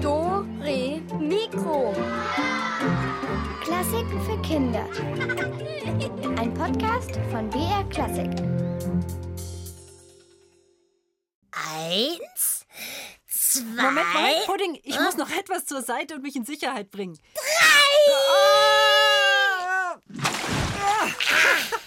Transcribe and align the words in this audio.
Do, 0.00 0.46
Re, 0.60 1.02
Mikro. 1.18 1.92
Klassiken 3.60 4.20
für 4.24 4.40
Kinder. 4.42 4.86
Ein 6.38 6.54
Podcast 6.54 7.18
von 7.32 7.50
BR 7.50 7.82
Klassik. 7.90 8.30
Eins, 11.50 12.64
zwei. 13.26 13.82
Moment, 13.82 14.06
Moment, 14.14 14.46
Pudding, 14.46 14.78
ich 14.84 15.00
muss 15.00 15.16
noch 15.16 15.30
etwas 15.30 15.66
zur 15.66 15.82
Seite 15.82 16.14
und 16.14 16.22
mich 16.22 16.36
in 16.36 16.44
Sicherheit 16.44 16.92
bringen. 16.92 17.18
Drei! 17.34 17.80
Uh, 21.72 21.79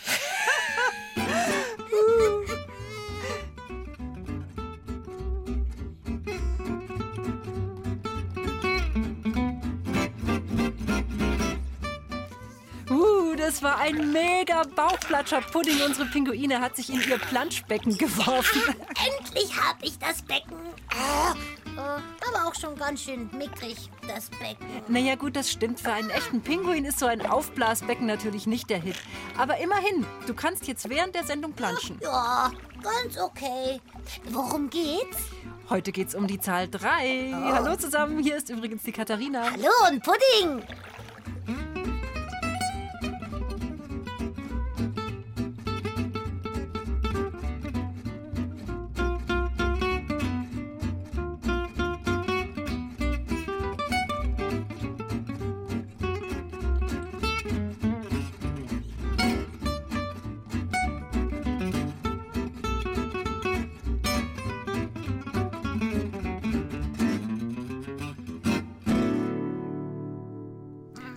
das 13.54 13.62
war 13.62 13.78
ein 13.78 14.12
mega 14.12 14.64
Bauchplatscher. 14.76 15.40
Pudding, 15.42 15.80
unsere 15.86 16.08
Pinguine, 16.08 16.60
hat 16.60 16.76
sich 16.76 16.90
in 16.90 17.00
ihr 17.08 17.20
Planschbecken 17.20 17.96
geworfen. 18.00 18.64
Endlich 18.90 19.56
hab 19.56 19.78
ich 19.84 20.00
das 20.00 20.24
Becken. 20.24 20.58
Ah, 20.92 21.36
äh, 21.76 21.80
aber 22.28 22.48
auch 22.48 22.56
schon 22.56 22.76
ganz 22.76 23.04
schön 23.04 23.30
mickrig, 23.38 23.92
das 24.08 24.32
Becken. 24.32 24.66
Naja, 24.88 25.14
gut, 25.14 25.36
das 25.36 25.52
stimmt. 25.52 25.80
Für 25.80 25.94
einen 25.94 26.10
echten 26.10 26.42
Pinguin 26.42 26.84
ist 26.86 26.98
so 26.98 27.06
ein 27.06 27.24
Aufblasbecken 27.24 28.08
natürlich 28.08 28.48
nicht 28.48 28.72
der 28.72 28.82
Hit. 28.82 28.96
Aber 29.38 29.60
immerhin, 29.60 30.04
du 30.26 30.34
kannst 30.34 30.66
jetzt 30.66 30.90
während 30.90 31.14
der 31.14 31.24
Sendung 31.24 31.54
planschen. 31.54 32.00
Ja, 32.02 32.52
ganz 32.82 33.20
okay. 33.20 33.80
Worum 34.32 34.72
geht's? 34.72 35.18
Heute 35.70 35.92
geht's 35.92 36.16
um 36.16 36.26
die 36.26 36.40
Zahl 36.40 36.68
3. 36.68 37.36
Hallo 37.54 37.76
zusammen, 37.76 38.18
hier 38.18 38.36
ist 38.36 38.50
übrigens 38.50 38.82
die 38.82 38.92
Katharina. 38.92 39.44
Hallo 39.52 39.92
und 39.92 40.02
Pudding. 40.02 40.64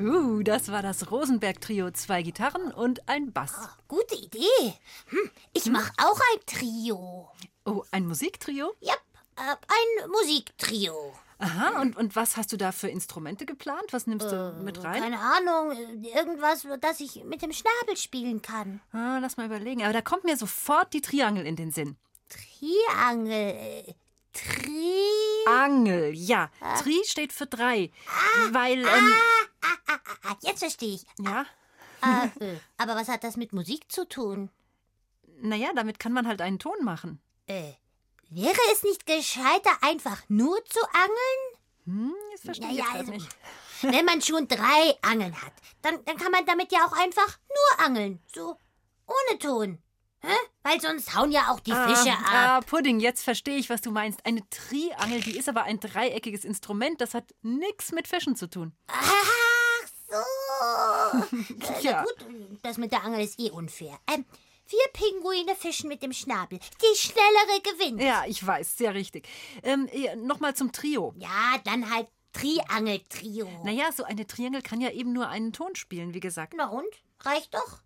Uh, 0.07 0.45
das 0.45 0.71
war 0.71 0.83
das 0.83 1.11
Rosenberg-Trio. 1.11 1.91
Zwei 1.91 2.23
Gitarren 2.23 2.71
und 2.71 3.09
ein 3.09 3.33
Bass. 3.33 3.55
Gute 3.89 4.15
Idee. 4.15 4.75
Hm, 5.09 5.31
ich 5.53 5.67
mach 5.67 5.91
auch 5.99 6.21
ein 6.33 6.41
Trio. 6.47 7.29
Oh, 7.65 7.83
ein 7.91 8.07
Musiktrio? 8.07 8.73
Ja, 8.81 8.95
äh, 9.35 9.41
ein 9.51 10.09
Musiktrio. 10.11 10.95
Aha, 11.39 11.81
und, 11.81 11.97
und 11.97 12.15
was 12.15 12.37
hast 12.37 12.53
du 12.53 12.57
da 12.57 12.71
für 12.71 12.89
Instrumente 12.89 13.47
geplant? 13.47 13.87
Was 13.91 14.07
nimmst 14.07 14.31
du 14.31 14.55
mit 14.63 14.83
rein? 14.85 15.03
Keine 15.03 15.19
Ahnung, 15.19 15.73
äh, 15.73 16.17
irgendwas, 16.17 16.65
das 16.81 17.01
ich 17.01 17.25
mit 17.25 17.43
dem 17.43 17.53
Schnabel 17.53 17.97
spielen 17.97 18.41
kann. 18.43 18.81
Ah, 18.93 19.19
lass 19.21 19.37
mal 19.37 19.47
überlegen. 19.47 19.83
Aber 19.83 19.93
da 19.93 20.03
kommt 20.03 20.23
mir 20.23 20.37
sofort 20.37 20.93
die 20.93 21.01
Triangel 21.01 21.45
in 21.45 21.57
den 21.57 21.73
Sinn. 21.73 21.97
Triangel. 22.29 23.97
Tri. 24.37 25.03
Angel, 25.47 26.13
ja. 26.15 26.51
Tri 26.83 27.03
steht 27.05 27.33
für 27.33 27.47
drei. 27.47 27.91
Weil, 28.51 28.79
ähm, 28.81 29.13
Ah, 30.25 30.37
jetzt 30.43 30.59
verstehe 30.61 30.95
ich. 30.97 31.05
ja, 31.19 31.45
Äh, 32.03 32.45
äh, 32.45 32.59
aber 32.77 32.95
was 32.97 33.09
hat 33.09 33.25
das 33.25 33.37
mit 33.37 33.53
Musik 33.53 33.91
zu 33.91 34.09
tun? 34.09 34.51
naja, 35.39 35.71
damit 35.75 35.99
kann 35.99 36.13
man 36.13 36.27
halt 36.27 36.41
einen 36.41 36.59
Ton 36.59 36.83
machen. 36.83 37.21
Äh, 37.47 37.73
wäre 38.31 38.57
es 38.73 38.83
nicht 38.83 39.05
gescheiter, 39.07 39.71
einfach 39.83 40.23
nur 40.29 40.65
zu 40.65 40.81
angeln? 40.93 41.61
Hm, 41.85 42.15
das 42.33 42.41
verstehe 42.41 42.71
ich 42.71 42.77
Ja, 42.79 42.85
jetzt 42.85 42.93
ja, 42.95 42.97
grad 42.97 43.01
also- 43.01 43.13
nicht. 43.13 43.37
Wenn 43.83 44.05
man 44.07 44.23
schon 44.23 44.49
drei 44.49 44.97
Angeln 45.03 45.41
hat, 45.43 45.53
dann, 45.83 46.03
dann 46.07 46.17
kann 46.17 46.33
man 46.33 46.47
damit 46.47 46.73
ja 46.73 46.87
auch 46.87 46.93
einfach 46.93 47.39
nur 47.49 47.87
angeln. 47.87 48.23
So, 48.35 48.57
ohne 49.07 49.39
Ton. 49.39 49.79
Hä? 50.27 50.37
Weil 50.63 50.81
sonst 50.81 51.15
hauen 51.15 51.31
ja 51.31 51.51
auch 51.53 51.61
die 51.61 51.71
Fische 51.73 52.13
ab. 52.13 52.25
Ah, 52.33 52.61
Pudding, 52.61 53.01
jetzt 53.01 53.23
verstehe 53.25 53.57
ich, 53.57 53.71
was 53.71 53.81
du 53.81 53.91
meinst. 53.91 54.25
Eine 54.27 54.43
Triangel, 54.51 55.21
die 55.21 55.37
ist 55.39 55.49
aber 55.49 55.63
ein 55.65 55.79
dreieckiges 55.81 56.45
Instrument. 56.45 57.01
Das 57.01 57.15
hat 57.15 57.33
nichts 57.43 57.93
mit 57.93 58.09
Fischen 58.09 58.35
zu 58.37 58.49
tun. 58.49 58.73
Ach 58.89 59.87
so. 60.09 60.17
Äh, 61.79 61.83
Ja. 61.83 62.03
Gut, 62.05 62.27
das 62.63 62.79
mit 62.79 62.91
der 62.93 63.05
Angel 63.05 63.21
ist 63.23 63.39
eh 63.39 63.51
unfair. 63.51 63.99
Ähm, 64.13 64.25
wir 64.69 64.81
Pinguine 64.93 65.55
fischen 65.55 65.89
mit 65.89 66.03
dem 66.03 66.13
Schnabel. 66.13 66.59
Die 66.59 66.97
schnellere 66.99 67.61
gewinnt. 67.63 68.03
Ja, 68.03 68.25
ich 68.27 68.45
weiß, 68.45 68.77
sehr 68.77 68.95
richtig. 68.95 69.29
Ähm, 69.63 69.89
Nochmal 70.17 70.55
zum 70.57 70.73
Trio. 70.73 71.15
Ja, 71.19 71.59
dann 71.65 71.89
halt 71.95 72.09
Triangel-Trio. 72.33 73.49
Naja, 73.65 73.93
so 73.93 74.05
eine 74.05 74.27
Triangel 74.27 74.63
kann 74.63 74.81
ja 74.81 74.91
eben 74.91 75.13
nur 75.13 75.29
einen 75.29 75.53
Ton 75.53 75.75
spielen, 75.77 76.15
wie 76.15 76.21
gesagt. 76.21 76.55
Na 76.57 76.67
und? 76.69 76.87
Reicht 77.21 77.55
doch. 77.55 77.81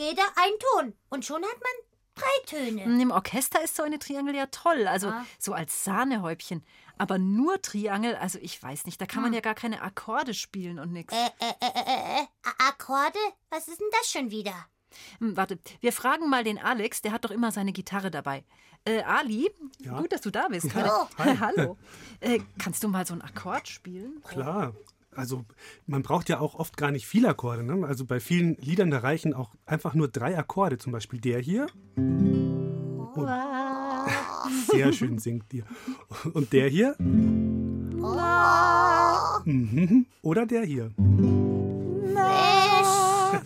Jeder 0.00 0.22
ein 0.36 0.52
Ton. 0.58 0.94
Und 1.10 1.26
schon 1.26 1.42
hat 1.44 1.60
man 1.60 1.70
drei 2.14 2.46
Töne. 2.46 3.02
Im 3.02 3.10
Orchester 3.10 3.62
ist 3.62 3.76
so 3.76 3.82
eine 3.82 3.98
Triangel 3.98 4.34
ja 4.34 4.46
toll, 4.46 4.86
also 4.88 5.08
Ah. 5.08 5.26
so 5.38 5.52
als 5.52 5.84
Sahnehäubchen. 5.84 6.64
Aber 6.96 7.18
nur 7.18 7.60
Triangel, 7.60 8.16
also 8.16 8.38
ich 8.40 8.62
weiß 8.62 8.86
nicht, 8.86 8.98
da 8.98 9.04
kann 9.04 9.22
man 9.22 9.34
ja 9.34 9.40
gar 9.40 9.54
keine 9.54 9.82
Akkorde 9.82 10.32
spielen 10.32 10.78
und 10.78 10.92
nix. 10.92 11.12
Äh, 11.12 11.26
äh, 11.38 11.52
äh, 11.60 11.66
äh, 11.66 12.22
äh, 12.22 12.26
Akkorde? 12.66 13.18
Was 13.50 13.68
ist 13.68 13.78
denn 13.80 13.88
das 13.92 14.10
schon 14.10 14.30
wieder? 14.30 14.54
Hm, 15.18 15.36
warte, 15.36 15.58
wir 15.80 15.92
fragen 15.92 16.30
mal 16.30 16.44
den 16.44 16.58
Alex, 16.58 17.02
der 17.02 17.12
hat 17.12 17.24
doch 17.26 17.30
immer 17.30 17.52
seine 17.52 17.72
Gitarre 17.72 18.10
dabei. 18.10 18.44
Äh, 18.86 19.02
Ali, 19.02 19.50
gut, 19.86 20.10
dass 20.12 20.22
du 20.22 20.30
da 20.30 20.48
bist. 20.48 20.74
Hallo. 20.74 21.08
Hallo. 21.40 21.76
Äh, 22.20 22.40
kannst 22.58 22.82
du 22.82 22.88
mal 22.88 23.04
so 23.06 23.12
einen 23.12 23.22
Akkord 23.22 23.68
spielen? 23.68 24.22
Klar. 24.26 24.74
Also 25.14 25.44
man 25.86 26.02
braucht 26.02 26.28
ja 26.28 26.40
auch 26.40 26.54
oft 26.54 26.76
gar 26.76 26.90
nicht 26.90 27.06
viele 27.06 27.28
Akkorde. 27.28 27.62
Ne? 27.62 27.86
Also 27.86 28.04
bei 28.04 28.20
vielen 28.20 28.56
Liedern, 28.56 28.90
da 28.90 28.98
reichen 28.98 29.34
auch 29.34 29.54
einfach 29.66 29.94
nur 29.94 30.08
drei 30.08 30.38
Akkorde. 30.38 30.78
Zum 30.78 30.92
Beispiel 30.92 31.20
der 31.20 31.40
hier. 31.40 31.66
Und 31.96 33.28
sehr 34.70 34.92
schön 34.92 35.18
singt 35.18 35.52
ihr. 35.52 35.64
Und 36.32 36.52
der 36.52 36.68
hier. 36.68 36.94
Mhm. 39.44 40.06
Oder 40.22 40.46
der 40.46 40.62
hier. 40.62 40.92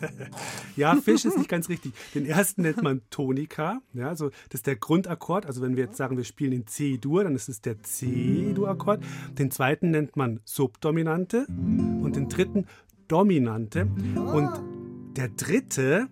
Ja, 0.76 0.96
Fisch 0.96 1.24
ist 1.24 1.38
nicht 1.38 1.48
ganz 1.48 1.68
richtig. 1.68 1.92
Den 2.14 2.26
ersten 2.26 2.62
nennt 2.62 2.82
man 2.82 3.02
Tonika. 3.10 3.80
Ja, 3.92 4.08
also 4.08 4.30
das 4.48 4.60
ist 4.60 4.66
der 4.66 4.76
Grundakkord. 4.76 5.46
Also 5.46 5.62
wenn 5.62 5.76
wir 5.76 5.84
jetzt 5.84 5.96
sagen, 5.96 6.16
wir 6.16 6.24
spielen 6.24 6.52
in 6.52 6.66
C-Dur, 6.66 7.24
dann 7.24 7.34
ist 7.36 7.48
es 7.48 7.60
der 7.60 7.80
C-Dur-Akkord. 7.82 9.02
Den 9.38 9.50
zweiten 9.50 9.90
nennt 9.90 10.16
man 10.16 10.40
Subdominante 10.44 11.46
und 11.48 12.16
den 12.16 12.28
dritten 12.28 12.66
Dominante. 13.08 13.86
Und 14.16 14.50
der 15.16 15.28
dritte, 15.28 16.08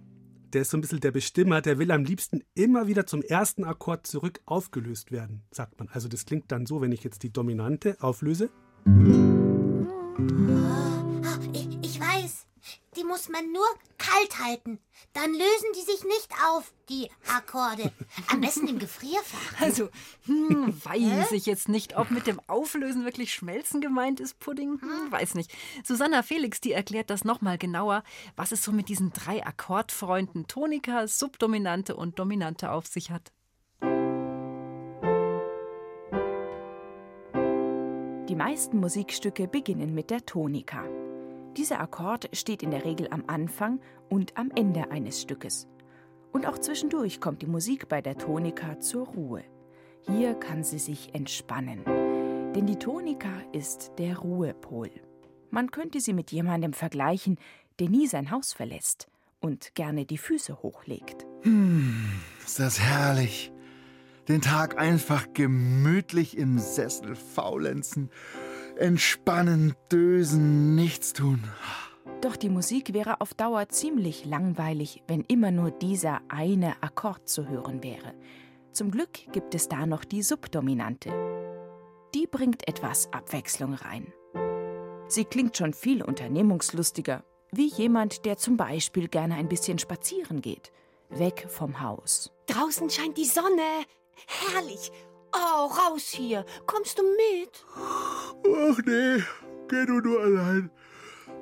der 0.53 0.63
ist 0.63 0.71
so 0.71 0.77
ein 0.77 0.81
bisschen 0.81 1.01
der 1.01 1.11
Bestimmer, 1.11 1.61
der 1.61 1.79
will 1.79 1.91
am 1.91 2.05
liebsten 2.05 2.43
immer 2.55 2.87
wieder 2.87 3.07
zum 3.07 3.23
ersten 3.23 3.65
Akkord 3.65 4.07
zurück 4.07 4.41
aufgelöst 4.45 5.11
werden, 5.11 5.43
sagt 5.51 5.79
man. 5.79 5.89
Also 5.89 6.09
das 6.09 6.25
klingt 6.25 6.53
dann 6.53 6.67
so, 6.67 6.81
wenn 6.81 6.93
ich 6.93 7.03
jetzt 7.03 7.23
die 7.23 7.33
Dominante 7.33 7.97
auflöse. 8.01 8.51
Die 13.03 13.07
muss 13.09 13.29
man 13.29 13.51
nur 13.51 13.67
kalt 13.99 14.39
halten. 14.39 14.79
Dann 15.13 15.33
lösen 15.33 15.73
die 15.75 15.81
sich 15.81 16.05
nicht 16.05 16.29
auf, 16.47 16.73
die 16.89 17.11
Akkorde. 17.27 17.91
Am 18.29 18.41
besten 18.41 18.69
im 18.69 18.79
Gefrierfach. 18.79 19.61
Also, 19.61 19.89
hm, 20.27 20.73
weiß 20.85 21.33
ich 21.33 21.47
jetzt 21.47 21.69
nicht, 21.69 21.97
ob 21.97 22.13
mit 22.13 22.29
dem 22.29 22.41
Auflösen 22.47 23.05
wirklich 23.05 23.33
Schmelzen 23.33 23.81
gemeint 23.81 24.21
ist, 24.21 24.39
Pudding. 24.39 24.81
Hm, 24.81 25.11
weiß 25.11 25.35
nicht. 25.35 25.51
Susanna 25.85 26.23
Felix, 26.23 26.61
die 26.61 26.73
erklärt 26.73 27.11
das 27.11 27.25
nochmal 27.25 27.59
genauer, 27.59 28.05
was 28.37 28.53
es 28.53 28.63
so 28.63 28.71
mit 28.71 28.89
diesen 28.89 29.13
drei 29.13 29.45
Akkordfreunden 29.45 30.47
Tonika, 30.47 31.09
Subdominante 31.09 31.97
und 31.97 32.21
Dominante 32.21 32.71
auf 32.71 32.87
sich 32.87 33.11
hat. 33.11 33.33
Die 38.29 38.37
meisten 38.37 38.79
Musikstücke 38.79 39.49
beginnen 39.49 39.93
mit 39.93 40.11
der 40.11 40.25
Tonika. 40.25 40.85
Dieser 41.57 41.81
Akkord 41.81 42.31
steht 42.33 42.63
in 42.63 42.71
der 42.71 42.85
Regel 42.85 43.09
am 43.11 43.25
Anfang 43.27 43.81
und 44.09 44.37
am 44.39 44.51
Ende 44.55 44.91
eines 44.91 45.21
Stückes. 45.21 45.69
Und 46.33 46.47
auch 46.47 46.57
zwischendurch 46.59 47.21
kommt 47.21 47.43
die 47.43 47.47
Musik 47.47 47.89
bei 47.89 48.01
der 48.01 48.17
Tonika 48.17 48.81
zur 48.81 49.07
Ruhe. 49.07 49.45
Hier 50.01 50.35
kann 50.35 50.65
sie 50.65 50.79
sich 50.79 51.15
entspannen. 51.15 51.85
Denn 52.55 52.67
die 52.67 52.79
Tonika 52.79 53.33
ist 53.53 53.93
der 53.99 54.19
Ruhepol. 54.19 54.91
Man 55.51 55.71
könnte 55.71 56.01
sie 56.01 56.15
mit 56.15 56.33
jemandem 56.33 56.73
vergleichen, 56.73 57.39
der 57.79 57.91
nie 57.91 58.07
sein 58.07 58.31
Haus 58.31 58.55
verlässt 58.55 59.09
und 59.41 59.75
gerne 59.75 60.07
die 60.07 60.19
Füße 60.19 60.63
hochlegt. 60.63 61.27
Ist 62.45 62.59
das 62.59 62.81
herrlich. 62.81 63.53
Den 64.29 64.41
Tag 64.41 64.79
einfach 64.79 65.35
gemütlich 65.35 66.39
im 66.39 66.59
Sessel 66.59 67.17
faulenzen, 67.17 68.09
entspannen, 68.79 69.75
dösen, 69.91 70.75
nichts 70.75 71.13
tun. 71.13 71.43
Doch 72.21 72.37
die 72.37 72.49
Musik 72.49 72.95
wäre 72.95 73.21
auf 73.21 73.35
Dauer 73.35 73.69
ziemlich 73.69 74.25
langweilig, 74.25 75.03
wenn 75.09 75.23
immer 75.23 75.51
nur 75.51 75.71
dieser 75.71 76.21
eine 76.29 76.83
Akkord 76.83 77.29
zu 77.29 77.49
hören 77.49 77.83
wäre. 77.83 78.15
Zum 78.73 78.91
Glück 78.91 79.33
gibt 79.33 79.55
es 79.55 79.69
da 79.69 79.87
noch 79.87 80.05
die 80.05 80.23
Subdominante. 80.23 81.11
Die 82.15 82.27
bringt 82.27 82.69
etwas 82.69 83.13
Abwechslung 83.13 83.75
rein. 83.75 84.13
Sie 85.09 85.25
klingt 85.25 85.57
schon 85.57 85.75
viel 85.75 86.03
unternehmungslustiger, 86.03 87.25
wie 87.51 87.67
jemand, 87.67 88.25
der 88.25 88.39
zum 88.39 88.57
Beispiel 88.57 89.09
gerne 89.09 89.35
ein 89.35 89.49
bisschen 89.49 89.79
spazieren 89.79 90.41
geht, 90.41 90.73
weg 91.11 91.47
vom 91.49 91.81
Haus. 91.81 92.33
Draußen 92.47 92.89
scheint 92.89 93.19
die 93.19 93.27
Sonne. 93.27 93.85
Herrlich. 94.27 94.91
Oh, 95.35 95.67
raus 95.67 96.09
hier. 96.09 96.45
Kommst 96.67 96.99
du 96.99 97.03
mit? 97.03 97.65
Ach 98.73 98.79
nee, 98.87 99.23
geh 99.69 99.85
du 99.85 100.01
nur 100.01 100.23
allein. 100.23 100.71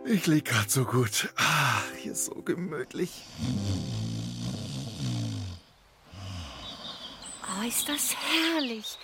Ich 0.05 0.27
lieg 0.27 0.47
grad 0.47 0.69
so 0.69 0.85
gut. 0.85 1.29
Ah, 1.37 1.81
hier 2.03 2.13
ist 2.13 2.25
so 2.25 2.35
gemütlich. 2.43 3.23
Oh, 7.47 7.69
ist 7.69 7.89
das 7.89 8.17
herrlich. 8.17 8.99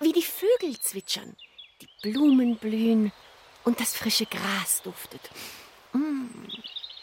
Wie 0.00 0.12
die 0.12 0.22
Vögel 0.22 0.78
zwitschern, 0.80 1.36
die 1.82 1.88
Blumen 2.02 2.56
blühen 2.56 3.12
und 3.64 3.78
das 3.78 3.94
frische 3.94 4.24
Gras 4.24 4.80
duftet. 4.82 5.28
Mm. 5.92 6.28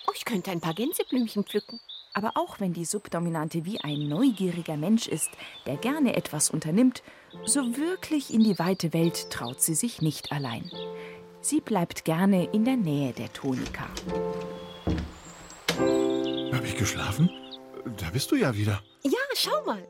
Oh, 0.08 0.12
ich 0.16 0.26
könnte 0.26 0.50
ein 0.50 0.62
paar 0.62 0.74
Gänseblümchen 0.74 1.44
pflücken. 1.44 1.80
Aber 2.14 2.34
auch 2.36 2.60
wenn 2.60 2.74
die 2.74 2.86
Subdominante 2.86 3.66
wie 3.66 3.82
ein 3.82 4.08
neugieriger 4.08 4.78
Mensch 4.78 5.08
ist, 5.08 5.32
der 5.66 5.78
gerne 5.78 6.16
etwas 6.16 6.52
unternimmt, 6.52 7.02
so 7.46 7.76
wirklich 7.76 8.34
in 8.34 8.44
die 8.44 8.60
weite 8.60 8.94
Welt 8.94 9.32
traut 9.32 9.62
sie 9.62 9.74
sich 9.74 10.02
nicht 10.02 10.32
allein. 10.32 10.70
Sie 11.42 11.60
bleibt 11.60 12.06
gerne 12.06 12.46
in 12.54 12.66
der 12.66 12.78
Nähe 12.78 13.14
der 13.14 13.34
Tonika. 13.34 13.88
Hab 16.52 16.64
ich 16.64 16.78
geschlafen? 16.78 17.30
Da 17.98 18.10
bist 18.12 18.32
du 18.32 18.36
ja 18.36 18.56
wieder. 18.56 18.82
Ja, 19.04 19.20
schau 19.36 19.66
mal. 19.66 19.86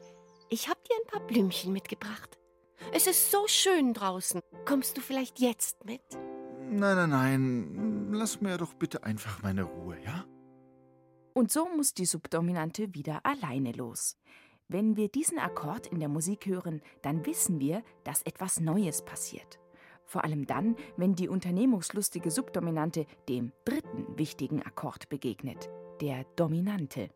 Ich 0.50 0.70
hab 0.70 0.84
dir 0.84 0.96
ein 0.96 1.08
paar 1.12 1.28
Blümchen 1.28 1.74
mitgebracht. 1.74 2.40
Es 2.94 3.06
ist 3.06 3.32
so 3.32 3.48
schön 3.48 3.94
draußen. 3.94 4.42
Kommst 4.66 4.98
du 4.98 5.02
vielleicht 5.02 5.40
jetzt 5.40 5.84
mit? 5.86 6.02
Nein, 6.70 6.96
nein, 6.96 7.10
nein. 7.10 8.14
Lass 8.14 8.42
mir 8.42 8.58
doch 8.58 8.74
bitte 8.74 9.04
einfach 9.04 9.44
meine 9.44 9.64
Ruhe, 9.64 9.98
ja? 10.04 10.26
Und 11.34 11.52
so 11.52 11.68
muss 11.68 11.94
die 11.94 12.06
Subdominante 12.06 12.94
wieder 12.94 13.26
alleine 13.26 13.72
los. 13.72 14.18
Wenn 14.68 14.96
wir 14.96 15.10
diesen 15.10 15.40
Akkord 15.40 15.88
in 15.88 16.00
der 16.00 16.10
Musik 16.10 16.46
hören, 16.46 16.82
dann 17.02 17.26
wissen 17.26 17.60
wir, 17.60 17.84
dass 18.04 18.22
etwas 18.24 18.60
Neues 18.60 19.04
passiert. 19.04 19.60
Vor 20.06 20.24
allem 20.24 20.46
dann, 20.46 20.76
wenn 20.96 21.16
die 21.16 21.30
unternehmungslustige 21.30 22.30
Subdominante 22.30 23.06
dem 23.30 23.52
dritten 23.66 24.18
wichtigen 24.18 24.62
Akkord 24.62 25.10
begegnet, 25.10 25.70
der 26.02 26.24
Dominante. 26.36 27.10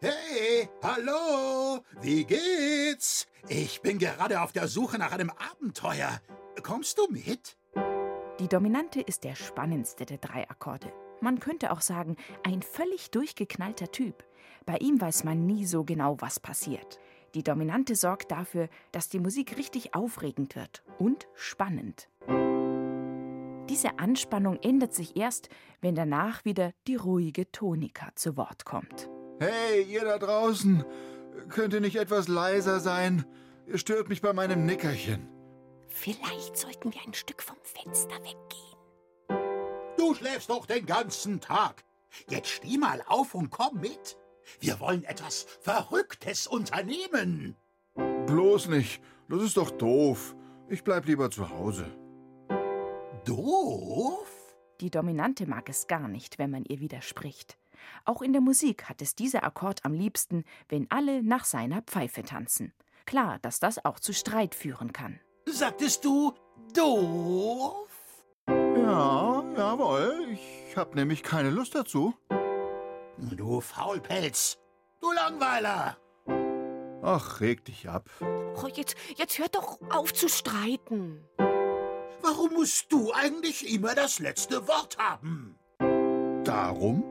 Hey, 0.00 0.68
hallo, 0.82 1.82
wie 2.00 2.24
geht's? 2.24 3.26
Ich 3.48 3.82
bin 3.82 3.98
gerade 3.98 4.40
auf 4.40 4.52
der 4.52 4.68
Suche 4.68 4.98
nach 4.98 5.12
einem 5.12 5.30
Abenteuer. 5.30 6.20
Kommst 6.62 6.98
du 6.98 7.06
mit? 7.10 7.58
Die 8.38 8.48
Dominante 8.48 9.00
ist 9.00 9.24
der 9.24 9.34
spannendste 9.34 10.06
der 10.06 10.18
drei 10.18 10.48
Akkorde. 10.48 10.92
Man 11.20 11.40
könnte 11.40 11.70
auch 11.72 11.80
sagen, 11.80 12.16
ein 12.42 12.62
völlig 12.62 13.10
durchgeknallter 13.10 13.90
Typ. 13.90 14.24
Bei 14.66 14.76
ihm 14.78 15.00
weiß 15.00 15.24
man 15.24 15.46
nie 15.46 15.66
so 15.66 15.84
genau, 15.84 16.16
was 16.20 16.40
passiert. 16.40 16.98
Die 17.34 17.42
Dominante 17.42 17.94
sorgt 17.94 18.32
dafür, 18.32 18.68
dass 18.92 19.08
die 19.08 19.20
Musik 19.20 19.56
richtig 19.56 19.94
aufregend 19.94 20.56
wird 20.56 20.82
und 20.98 21.28
spannend. 21.34 22.08
Diese 23.68 24.00
Anspannung 24.00 24.58
ändert 24.62 24.94
sich 24.94 25.16
erst, 25.16 25.48
wenn 25.80 25.94
danach 25.94 26.44
wieder 26.44 26.72
die 26.88 26.96
ruhige 26.96 27.50
Tonika 27.52 28.08
zu 28.16 28.36
Wort 28.36 28.64
kommt. 28.64 29.08
Hey, 29.38 29.84
ihr 29.84 30.04
da 30.04 30.18
draußen. 30.18 30.84
Könnt 31.48 31.72
ihr 31.72 31.80
nicht 31.80 31.96
etwas 31.96 32.26
leiser 32.26 32.80
sein? 32.80 33.24
Ihr 33.66 33.78
stört 33.78 34.08
mich 34.08 34.20
bei 34.22 34.32
meinem 34.32 34.66
Nickerchen. 34.66 35.28
Vielleicht 35.86 36.56
sollten 36.56 36.92
wir 36.92 37.00
ein 37.06 37.14
Stück 37.14 37.42
vom 37.42 37.56
Fenster 37.62 38.16
weggehen. 38.16 38.69
Du 40.00 40.14
schläfst 40.14 40.48
doch 40.48 40.64
den 40.64 40.86
ganzen 40.86 41.42
Tag. 41.42 41.84
Jetzt 42.26 42.48
steh 42.48 42.78
mal 42.78 43.04
auf 43.06 43.34
und 43.34 43.50
komm 43.50 43.80
mit. 43.80 44.16
Wir 44.58 44.80
wollen 44.80 45.04
etwas 45.04 45.42
Verrücktes 45.60 46.46
unternehmen. 46.46 47.54
Bloß 48.26 48.68
nicht. 48.68 49.02
Das 49.28 49.42
ist 49.42 49.58
doch 49.58 49.70
doof. 49.70 50.34
Ich 50.70 50.84
bleib 50.84 51.04
lieber 51.04 51.30
zu 51.30 51.50
Hause. 51.50 51.84
Doof? 53.26 54.26
Die 54.80 54.90
Dominante 54.90 55.46
mag 55.46 55.68
es 55.68 55.86
gar 55.86 56.08
nicht, 56.08 56.38
wenn 56.38 56.50
man 56.50 56.64
ihr 56.64 56.80
widerspricht. 56.80 57.58
Auch 58.06 58.22
in 58.22 58.32
der 58.32 58.40
Musik 58.40 58.88
hat 58.88 59.02
es 59.02 59.14
dieser 59.14 59.44
Akkord 59.44 59.84
am 59.84 59.92
liebsten, 59.92 60.44
wenn 60.70 60.90
alle 60.90 61.22
nach 61.22 61.44
seiner 61.44 61.82
Pfeife 61.82 62.22
tanzen. 62.22 62.72
Klar, 63.04 63.38
dass 63.42 63.60
das 63.60 63.84
auch 63.84 64.00
zu 64.00 64.14
Streit 64.14 64.54
führen 64.54 64.94
kann. 64.94 65.20
Sagtest 65.44 66.06
du 66.06 66.32
doof? 66.74 67.86
Ja, 68.48 69.44
jawohl. 69.60 70.36
Ich 70.66 70.76
hab 70.76 70.94
nämlich 70.94 71.22
keine 71.22 71.50
Lust 71.50 71.74
dazu. 71.74 72.14
Du 73.18 73.60
Faulpelz. 73.60 74.58
Du 75.00 75.12
Langweiler. 75.12 75.98
Ach, 77.02 77.40
reg 77.40 77.64
dich 77.64 77.88
ab. 77.88 78.08
Oh, 78.20 78.68
jetzt, 78.74 78.94
jetzt 79.16 79.38
hört 79.38 79.54
doch 79.54 79.78
auf 79.90 80.12
zu 80.12 80.28
streiten. 80.28 81.24
Warum 82.22 82.52
musst 82.54 82.92
du 82.92 83.12
eigentlich 83.12 83.72
immer 83.72 83.94
das 83.94 84.18
letzte 84.18 84.66
Wort 84.68 84.96
haben? 84.98 85.58
Darum? 86.44 87.02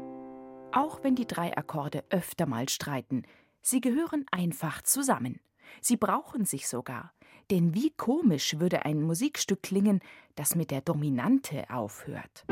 Auch 0.71 1.03
wenn 1.03 1.15
die 1.15 1.27
drei 1.27 1.55
Akkorde 1.55 2.03
öfter 2.09 2.45
mal 2.45 2.69
streiten, 2.69 3.23
sie 3.61 3.81
gehören 3.81 4.25
einfach 4.31 4.81
zusammen. 4.83 5.39
Sie 5.81 5.97
brauchen 5.97 6.45
sich 6.45 6.67
sogar. 6.67 7.13
Denn 7.51 7.73
wie 7.73 7.89
komisch 7.91 8.59
würde 8.59 8.85
ein 8.85 9.01
Musikstück 9.01 9.63
klingen, 9.63 10.01
das 10.35 10.55
mit 10.55 10.69
der 10.69 10.81
Dominante 10.81 11.69
aufhört. 11.69 12.45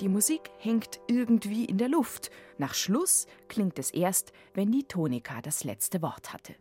Die 0.00 0.08
Musik 0.08 0.50
hängt 0.58 1.00
irgendwie 1.06 1.64
in 1.64 1.78
der 1.78 1.88
Luft. 1.88 2.30
Nach 2.58 2.74
Schluss 2.74 3.26
klingt 3.48 3.78
es 3.78 3.90
erst, 3.90 4.32
wenn 4.52 4.72
die 4.72 4.84
Tonika 4.84 5.40
das 5.40 5.64
letzte 5.64 6.02
Wort 6.02 6.32
hatte. 6.32 6.56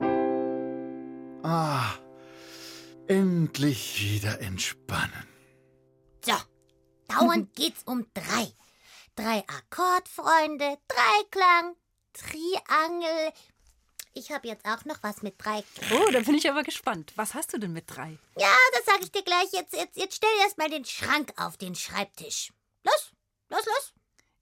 Ah, 1.44 1.94
endlich 3.08 4.02
wieder 4.02 4.40
entspannen. 4.40 5.28
So, 6.24 6.36
dauernd 7.08 7.54
geht's 7.56 7.84
um 7.84 8.06
drei. 8.14 8.54
Drei 9.16 9.44
Akkordfreunde, 9.48 10.78
Dreiklang, 10.88 11.76
Triangel. 12.14 13.34
Ich 14.16 14.32
habe 14.32 14.48
jetzt 14.48 14.66
auch 14.66 14.86
noch 14.86 15.02
was 15.02 15.24
mit 15.24 15.36
drei. 15.38 15.64
Oh, 15.92 16.12
da 16.12 16.20
bin 16.20 16.36
ich 16.36 16.50
aber 16.50 16.64
gespannt. 16.64 17.14
Was 17.16 17.34
hast 17.34 17.52
du 17.54 17.58
denn 17.58 17.74
mit 17.74 17.86
drei? 17.88 18.18
Ja, 18.38 18.56
das 18.74 18.86
sage 18.86 19.04
ich 19.04 19.12
dir 19.12 19.24
gleich. 19.24 19.52
Jetzt, 19.52 19.74
jetzt, 19.74 19.98
jetzt 19.98 20.16
stell 20.16 20.30
erst 20.42 20.58
mal 20.58 20.70
den 20.70 20.86
Schrank 20.86 21.34
auf 21.38 21.58
den 21.58 21.74
Schreibtisch. 21.74 22.54
Los, 22.84 23.12
los, 23.50 23.66
los. 23.66 23.94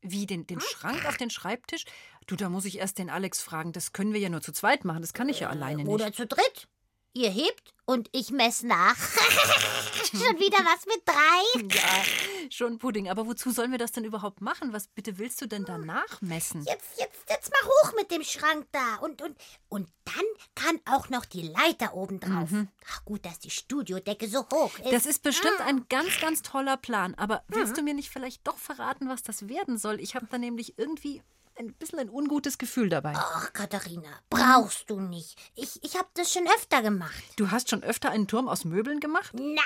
Wie, 0.01 0.25
den, 0.25 0.45
den 0.45 0.59
Schrank 0.59 1.05
auf 1.05 1.15
den 1.15 1.29
Schreibtisch? 1.29 1.85
Du, 2.27 2.35
da 2.35 2.49
muss 2.49 2.65
ich 2.65 2.79
erst 2.79 2.97
den 2.97 3.09
Alex 3.09 3.41
fragen. 3.41 3.71
Das 3.71 3.93
können 3.93 4.13
wir 4.13 4.19
ja 4.19 4.29
nur 4.29 4.41
zu 4.41 4.51
zweit 4.51 4.83
machen. 4.83 5.01
Das 5.01 5.13
kann 5.13 5.29
ich 5.29 5.39
ja 5.39 5.49
alleine 5.49 5.83
nicht. 5.83 5.91
Oder 5.91 6.11
zu 6.11 6.25
dritt. 6.25 6.67
Ihr 7.13 7.29
hebt 7.29 7.73
und 7.85 8.09
ich 8.13 8.31
mess 8.31 8.63
nach. 8.63 8.95
Schon 10.11 10.39
wieder 10.39 10.59
was 10.59 10.85
mit 10.85 11.01
drei? 11.05 11.75
Ja, 11.75 12.03
schon 12.49 12.79
Pudding. 12.79 13.09
Aber 13.09 13.27
wozu 13.27 13.51
sollen 13.51 13.71
wir 13.71 13.77
das 13.77 13.91
denn 13.91 14.03
überhaupt 14.03 14.41
machen? 14.41 14.73
Was 14.73 14.87
bitte 14.87 15.17
willst 15.17 15.41
du 15.41 15.45
denn 15.45 15.63
da 15.63 15.77
nachmessen? 15.77 16.63
Jetzt, 16.65 16.99
jetzt, 16.99 17.29
jetzt 17.29 17.51
mal 17.51 17.69
hoch 17.69 17.93
mit 17.95 18.11
dem 18.11 18.23
Schrank 18.23 18.67
da. 18.71 18.95
Und, 19.01 19.21
und, 19.21 19.37
und 19.69 19.89
dann 20.05 20.23
kann 20.55 20.79
auch 20.85 21.09
noch 21.09 21.25
die 21.25 21.43
Leiter 21.43 21.93
oben 21.93 22.19
drauf. 22.19 22.49
Ach, 22.89 23.05
gut, 23.05 23.25
dass 23.25 23.39
die 23.39 23.49
Studiodecke 23.51 24.27
so 24.27 24.45
hoch 24.49 24.77
ist. 24.79 24.91
Das 24.91 25.05
ist 25.05 25.23
bestimmt 25.23 25.61
ein 25.61 25.85
ganz, 25.87 26.19
ganz 26.19 26.41
toller 26.41 26.77
Plan. 26.77 27.15
Aber 27.15 27.43
willst 27.47 27.77
du 27.77 27.81
mir 27.81 27.93
nicht 27.93 28.09
vielleicht 28.09 28.45
doch 28.47 28.57
verraten, 28.57 29.07
was 29.07 29.23
das 29.23 29.47
werden 29.47 29.77
soll? 29.77 29.99
Ich 29.99 30.15
habe 30.15 30.27
da 30.29 30.37
nämlich 30.37 30.77
irgendwie 30.77 31.21
ein 31.57 31.73
bisschen 31.73 31.99
ein 31.99 32.09
ungutes 32.09 32.57
Gefühl 32.57 32.89
dabei. 32.89 33.13
Ach, 33.15 33.53
Katharina, 33.53 34.09
brauchst 34.29 34.89
du 34.89 34.99
nicht. 34.99 35.37
Ich, 35.55 35.83
ich 35.83 35.95
habe 35.97 36.07
das 36.13 36.31
schon 36.31 36.47
öfter 36.47 36.81
gemacht. 36.81 37.23
Du 37.35 37.51
hast 37.51 37.69
schon 37.69 37.83
öfter 37.83 38.09
einen 38.09 38.27
Turm 38.27 38.47
aus 38.47 38.65
Möbeln 38.65 38.99
gemacht? 38.99 39.33
Nein! 39.33 39.61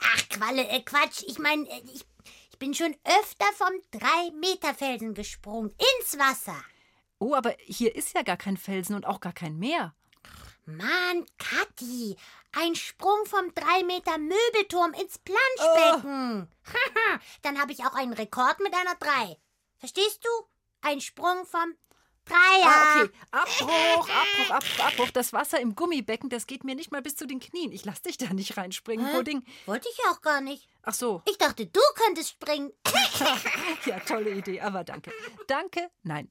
Ach, 0.00 0.28
Qualle, 0.28 0.68
äh, 0.68 0.82
Quatsch. 0.82 1.22
Ich 1.26 1.38
meine, 1.38 1.68
äh, 1.68 1.82
ich, 1.92 2.04
ich 2.50 2.58
bin 2.58 2.74
schon 2.74 2.94
öfter 3.04 3.46
vom 3.54 3.72
Drei-Meter-Felsen 3.90 5.14
gesprungen. 5.14 5.74
Ins 6.00 6.18
Wasser. 6.18 6.56
Oh, 7.18 7.34
aber 7.34 7.54
hier 7.58 7.94
ist 7.94 8.14
ja 8.14 8.22
gar 8.22 8.36
kein 8.36 8.56
Felsen 8.56 8.94
und 8.94 9.06
auch 9.06 9.20
gar 9.20 9.32
kein 9.32 9.58
Meer. 9.58 9.94
Mann, 10.64 11.26
Kathi, 11.38 12.16
ein 12.52 12.74
Sprung 12.74 13.24
vom 13.26 13.46
3-Meter-Möbelturm 13.46 14.92
ins 14.94 15.18
Planschbecken. 15.18 16.48
Haha, 16.64 17.20
Dann 17.42 17.60
habe 17.60 17.72
ich 17.72 17.84
auch 17.84 17.94
einen 17.94 18.12
Rekord 18.12 18.60
mit 18.60 18.72
einer 18.74 18.94
3. 18.96 19.36
Verstehst 19.78 20.24
du? 20.24 20.28
Ein 20.82 21.00
Sprung 21.00 21.44
vom 21.46 21.74
Dreier. 22.24 22.38
Ah, 22.66 23.02
okay. 23.02 23.10
Abbruch, 23.32 24.08
Abbruch, 24.08 24.50
Abbruch, 24.50 24.86
Abbruch. 24.86 25.10
Das 25.10 25.32
Wasser 25.32 25.58
im 25.60 25.74
Gummibecken, 25.74 26.28
das 26.30 26.46
geht 26.46 26.62
mir 26.64 26.74
nicht 26.74 26.92
mal 26.92 27.02
bis 27.02 27.16
zu 27.16 27.26
den 27.26 27.40
Knien. 27.40 27.72
Ich 27.72 27.84
lass 27.84 28.02
dich 28.02 28.16
da 28.16 28.32
nicht 28.32 28.56
reinspringen, 28.56 29.06
Hä? 29.06 29.16
Pudding. 29.16 29.44
Wollte 29.66 29.88
ich 29.90 29.98
ja 30.04 30.12
auch 30.12 30.20
gar 30.20 30.40
nicht. 30.40 30.68
Ach 30.82 30.94
so. 30.94 31.22
Ich 31.28 31.38
dachte, 31.38 31.66
du 31.66 31.80
könntest 31.96 32.30
springen. 32.30 32.72
Ja, 33.84 33.98
tolle 34.00 34.30
Idee, 34.30 34.60
aber 34.60 34.84
danke. 34.84 35.12
Danke, 35.46 35.90
nein. 36.02 36.30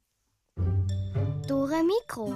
Dore 1.48 1.84
Mikro. 1.84 2.34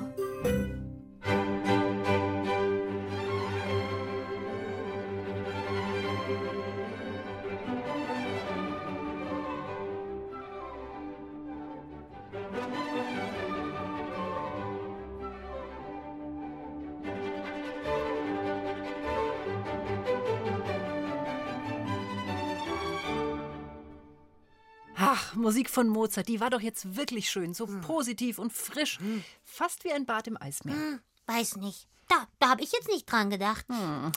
Ach, 25.16 25.34
Musik 25.36 25.70
von 25.70 25.88
Mozart, 25.88 26.28
die 26.28 26.42
war 26.42 26.50
doch 26.50 26.60
jetzt 26.60 26.98
wirklich 26.98 27.30
schön. 27.30 27.54
So 27.54 27.68
positiv 27.68 28.38
und 28.38 28.52
frisch. 28.52 29.00
Fast 29.46 29.86
wie 29.86 29.94
ein 29.94 30.06
Bad 30.06 30.28
im 30.28 30.42
Eismeer. 30.42 30.76
Hm, 30.76 31.00
weiß 31.26 31.56
nicht. 31.58 31.88
Da, 32.10 32.28
da 32.40 32.50
habe 32.50 32.62
ich 32.62 32.72
jetzt 32.74 32.90
nicht 32.90 33.10
dran 33.10 33.30
gedacht. 33.30 33.66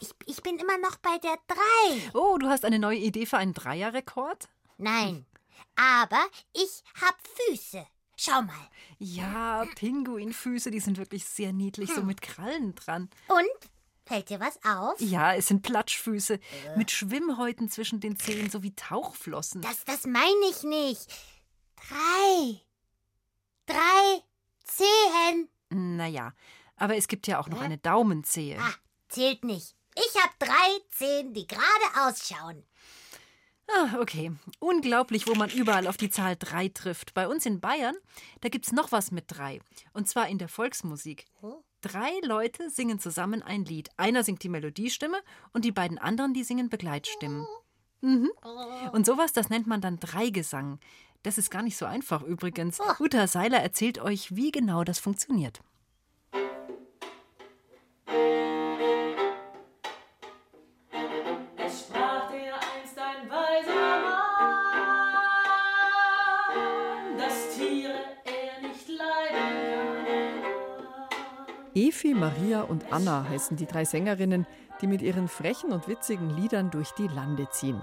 Ich, 0.01 0.11
ich 0.27 0.43
bin 0.43 0.59
immer 0.59 0.77
noch 0.79 0.97
bei 0.97 1.17
der 1.19 1.39
drei. 1.47 2.11
Oh, 2.15 2.37
du 2.39 2.49
hast 2.49 2.65
eine 2.65 2.81
neue 2.81 2.99
Idee 2.99 3.27
für 3.27 3.39
einen 3.39 3.55
Dreierrekord? 3.55 4.49
Nein, 4.77 5.25
aber 5.77 6.21
ich 6.53 6.83
hab 7.01 7.17
Füße. 7.47 7.87
Schau 8.17 8.43
mal. 8.43 8.69
Ja, 8.99 9.65
Pinguinfüße, 9.77 10.73
die 10.73 10.81
sind 10.81 10.99
wirklich 10.99 11.25
sehr 11.25 11.53
niedlich, 11.53 11.95
so 11.95 12.03
mit 12.03 12.21
Krallen 12.21 12.75
dran. 12.75 13.09
Und? 13.29 13.71
Fällt 14.09 14.31
dir 14.31 14.41
was 14.41 14.59
auf? 14.65 14.99
Ja, 15.01 15.35
es 15.35 15.49
sind 15.49 15.63
Platschfüße 15.63 16.41
mit 16.77 16.91
Schwimmhäuten 16.91 17.69
zwischen 17.69 18.01
den 18.01 18.19
Zehen 18.19 18.49
sowie 18.49 18.75
Tauchflossen. 18.75 19.61
Das, 19.61 19.85
das 19.85 20.07
meine 20.07 20.47
ich 20.51 20.63
nicht. 20.63 21.07
Drei. 21.77 22.61
Drei 23.67 24.23
Zehen. 24.65 25.49
Naja, 25.69 26.33
aber 26.77 26.97
es 26.97 27.07
gibt 27.07 27.27
ja 27.27 27.39
auch 27.39 27.49
noch 27.49 27.61
eine 27.61 27.77
Daumenzehe. 27.77 28.59
Ah, 28.59 28.75
zählt 29.11 29.45
nicht. 29.45 29.75
Ich 29.95 30.23
hab 30.23 30.39
drei 30.39 30.79
Zehen, 30.91 31.35
die 31.35 31.47
gerade 31.47 32.07
ausschauen. 32.07 32.65
Ah, 33.71 33.99
okay. 34.01 34.33
Unglaublich, 34.61 35.27
wo 35.27 35.35
man 35.35 35.51
überall 35.51 35.87
auf 35.87 35.99
die 35.99 36.09
Zahl 36.09 36.37
3 36.39 36.69
trifft. 36.69 37.13
Bei 37.13 37.29
uns 37.29 37.45
in 37.45 37.61
Bayern, 37.61 37.97
da 38.41 38.49
gibt's 38.49 38.73
noch 38.73 38.93
was 38.93 39.11
mit 39.11 39.27
3. 39.29 39.61
Und 39.93 40.09
zwar 40.09 40.29
in 40.29 40.39
der 40.39 40.49
Volksmusik. 40.49 41.27
Drei 41.81 42.11
Leute 42.23 42.71
singen 42.71 42.99
zusammen 42.99 43.43
ein 43.43 43.65
Lied. 43.65 43.91
Einer 43.97 44.25
singt 44.25 44.43
die 44.43 44.49
Melodiestimme 44.49 45.19
und 45.53 45.65
die 45.65 45.73
beiden 45.73 45.99
anderen, 45.99 46.35
die 46.35 46.43
singen 46.43 46.69
Begleitstimmen. 46.69 47.47
Mhm. 48.01 48.31
Und 48.93 49.07
sowas, 49.07 49.33
das 49.33 49.49
nennt 49.49 49.67
man 49.67 49.81
dann 49.81 50.01
Dreigesang. 50.01 50.81
Das 51.23 51.39
ist 51.39 51.51
gar 51.51 51.63
nicht 51.63 51.77
so 51.77 51.87
einfach 51.87 52.23
übrigens. 52.23 52.81
Uta 53.01 53.27
Seiler 53.27 53.59
erzählt 53.59 53.99
euch, 53.99 54.35
wie 54.35 54.51
genau 54.51 54.85
das 54.85 54.99
funktioniert. 54.99 55.61
Efi, 71.99 72.15
Maria 72.15 72.61
und 72.61 72.93
Anna 72.93 73.29
heißen 73.29 73.57
die 73.57 73.67
drei 73.67 73.85
Sängerinnen, 73.85 74.47
die 74.81 74.87
mit 74.87 75.03
ihren 75.03 75.27
frechen 75.27 75.73
und 75.73 75.89
witzigen 75.89 76.31
Liedern 76.31 76.71
durch 76.71 76.93
die 76.93 77.09
Lande 77.09 77.49
ziehen. 77.51 77.81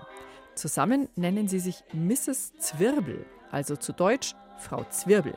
Zusammen 0.55 1.09
nennen 1.17 1.49
sie 1.49 1.59
sich 1.59 1.83
Mrs. 1.91 2.53
Zwirbel, 2.57 3.25
also 3.51 3.75
zu 3.75 3.91
Deutsch 3.91 4.33
Frau 4.57 4.85
Zwirbel. 4.85 5.33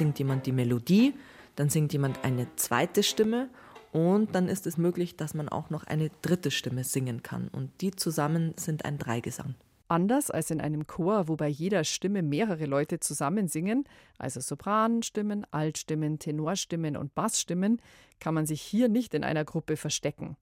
Singt 0.00 0.18
jemand 0.18 0.46
die 0.46 0.52
Melodie, 0.52 1.12
dann 1.56 1.68
singt 1.68 1.92
jemand 1.92 2.24
eine 2.24 2.46
zweite 2.56 3.02
Stimme 3.02 3.50
und 3.92 4.34
dann 4.34 4.48
ist 4.48 4.66
es 4.66 4.78
möglich, 4.78 5.18
dass 5.18 5.34
man 5.34 5.50
auch 5.50 5.68
noch 5.68 5.84
eine 5.84 6.10
dritte 6.22 6.50
Stimme 6.50 6.84
singen 6.84 7.22
kann. 7.22 7.48
Und 7.48 7.82
die 7.82 7.90
zusammen 7.90 8.54
sind 8.56 8.86
ein 8.86 8.96
Dreigesang. 8.96 9.56
Anders 9.88 10.30
als 10.30 10.50
in 10.50 10.62
einem 10.62 10.86
Chor, 10.86 11.28
wo 11.28 11.36
bei 11.36 11.48
jeder 11.48 11.84
Stimme 11.84 12.22
mehrere 12.22 12.64
Leute 12.64 12.98
zusammen 12.98 13.46
singen, 13.46 13.84
also 14.16 14.40
Sopranstimmen, 14.40 15.44
Altstimmen, 15.50 16.18
Tenorstimmen 16.18 16.96
und 16.96 17.14
Bassstimmen, 17.14 17.82
kann 18.20 18.32
man 18.32 18.46
sich 18.46 18.62
hier 18.62 18.88
nicht 18.88 19.12
in 19.12 19.22
einer 19.22 19.44
Gruppe 19.44 19.76
verstecken. 19.76 20.38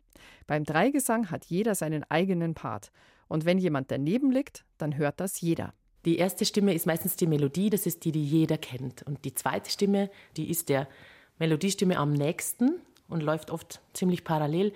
Beim 0.47 0.63
Dreigesang 0.63 1.33
hat 1.33 1.47
jeder 1.47 1.75
seinen 1.75 2.05
eigenen 2.05 2.55
Part. 2.55 2.93
Und 3.27 3.45
wenn 3.45 3.59
jemand 3.59 3.91
daneben 3.91 4.31
liegt, 4.31 4.65
dann 4.77 4.97
hört 4.97 5.19
das 5.19 5.41
jeder. 5.41 5.75
Die 6.09 6.17
erste 6.17 6.47
Stimme 6.47 6.73
ist 6.73 6.87
meistens 6.87 7.17
die 7.17 7.27
Melodie, 7.27 7.69
das 7.69 7.85
ist 7.85 8.07
die, 8.07 8.13
die 8.13 8.25
jeder 8.25 8.57
kennt. 8.57 9.03
Und 9.03 9.27
die 9.27 9.35
zweite 9.35 9.71
Stimme, 9.71 10.09
die 10.39 10.49
ist 10.49 10.71
der 10.71 10.89
Melodiestimme 11.39 11.99
am 11.99 12.15
nächsten 12.15 12.81
und 13.09 13.23
läuft 13.23 13.51
oft 13.51 13.83
ziemlich 13.93 14.25
parallel. 14.25 14.73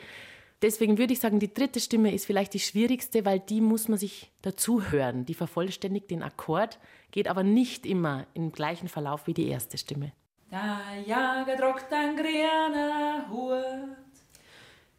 Deswegen 0.61 0.99
würde 0.99 1.15
ich 1.15 1.21
sagen, 1.21 1.41
die 1.41 1.55
dritte 1.55 1.81
Stimme 1.81 2.13
ist 2.13 2.27
vielleicht 2.27 2.53
die 2.53 2.61
schwierigste, 2.61 3.25
weil 3.25 3.41
die 3.41 3.63
muss 3.63 3.89
man 3.89 3.97
sich 3.97 4.31
dazu 4.43 4.91
hören. 4.91 5.25
Die 5.25 5.33
vervollständigt 5.33 6.11
den 6.11 6.23
Akkord, 6.23 6.79
geht 7.13 7.29
aber 7.29 7.45
nicht 7.45 7.87
immer 7.87 8.27
im 8.35 8.53
gleichen 8.53 8.89
Verlauf 8.89 9.27
wie 9.27 9.33
die 9.33 9.49
erste 9.49 9.79
Stimme. 9.79 10.13
Der 10.51 10.83
Jäger 11.01 11.57
trockt 11.57 11.91
ein 11.95 12.15
grüner 12.15 13.25
Hut. 13.31 13.97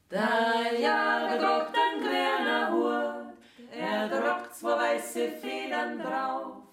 Der 0.09 0.73
Jäger 0.73 1.37
trockt 1.37 1.77
ein 1.77 2.01
grüner 2.01 2.71
Hut. 2.71 3.12
Er 3.95 4.09
trockt 4.09 4.55
zwei 4.55 4.95
weiße 4.95 5.29
Federn 5.39 5.99
drauf. 5.99 6.63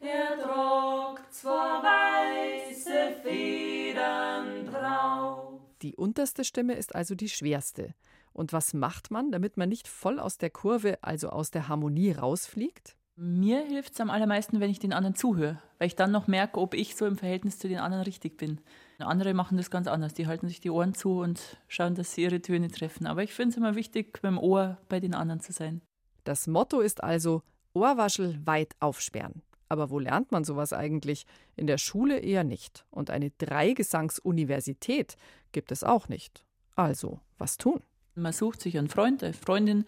Er 0.00 0.38
trockt 0.38 1.32
zwei 1.32 1.82
weiße 1.82 3.16
Federn 3.22 4.66
drauf. 4.66 5.60
Die 5.80 5.96
unterste 5.96 6.44
Stimme 6.44 6.74
ist 6.74 6.94
also 6.94 7.14
die 7.14 7.30
schwerste. 7.30 7.94
Und 8.34 8.52
was 8.52 8.74
macht 8.74 9.10
man, 9.10 9.32
damit 9.32 9.56
man 9.56 9.70
nicht 9.70 9.88
voll 9.88 10.20
aus 10.20 10.36
der 10.36 10.50
Kurve, 10.50 10.98
also 11.00 11.30
aus 11.30 11.50
der 11.50 11.68
Harmonie 11.68 12.12
rausfliegt? 12.12 12.96
Mir 13.16 13.64
hilft 13.64 13.94
es 13.94 14.00
am 14.00 14.10
allermeisten, 14.10 14.60
wenn 14.60 14.70
ich 14.70 14.78
den 14.78 14.92
anderen 14.92 15.14
zuhöre, 15.14 15.62
weil 15.78 15.88
ich 15.88 15.96
dann 15.96 16.12
noch 16.12 16.26
merke, 16.26 16.60
ob 16.60 16.74
ich 16.74 16.96
so 16.96 17.06
im 17.06 17.16
Verhältnis 17.16 17.58
zu 17.58 17.66
den 17.68 17.78
anderen 17.78 18.04
richtig 18.04 18.36
bin. 18.36 18.60
Andere 18.98 19.32
machen 19.32 19.56
das 19.56 19.70
ganz 19.70 19.88
anders. 19.88 20.12
Die 20.12 20.26
halten 20.26 20.48
sich 20.48 20.60
die 20.60 20.70
Ohren 20.70 20.92
zu 20.92 21.20
und 21.20 21.56
schauen, 21.66 21.94
dass 21.94 22.12
sie 22.12 22.24
ihre 22.24 22.42
Töne 22.42 22.68
treffen. 22.68 23.06
Aber 23.06 23.22
ich 23.22 23.32
finde 23.32 23.52
es 23.52 23.56
immer 23.56 23.74
wichtig, 23.74 24.20
dem 24.20 24.38
Ohr 24.38 24.76
bei 24.90 25.00
den 25.00 25.14
anderen 25.14 25.40
zu 25.40 25.52
sein. 25.52 25.80
Das 26.28 26.46
Motto 26.46 26.80
ist 26.80 27.02
also 27.02 27.42
Ohrwaschel 27.72 28.38
weit 28.44 28.76
aufsperren. 28.80 29.40
Aber 29.70 29.88
wo 29.88 29.98
lernt 29.98 30.30
man 30.30 30.44
sowas 30.44 30.74
eigentlich? 30.74 31.24
In 31.56 31.66
der 31.66 31.78
Schule 31.78 32.18
eher 32.18 32.44
nicht. 32.44 32.84
Und 32.90 33.08
eine 33.08 33.30
Dreigesangsuniversität 33.30 35.16
gibt 35.52 35.72
es 35.72 35.82
auch 35.84 36.10
nicht. 36.10 36.44
Also, 36.76 37.20
was 37.38 37.56
tun? 37.56 37.80
Man 38.14 38.34
sucht 38.34 38.60
sich 38.60 38.76
einen 38.76 38.90
Freund, 38.90 39.24
eine 39.24 39.32
Freundin 39.32 39.86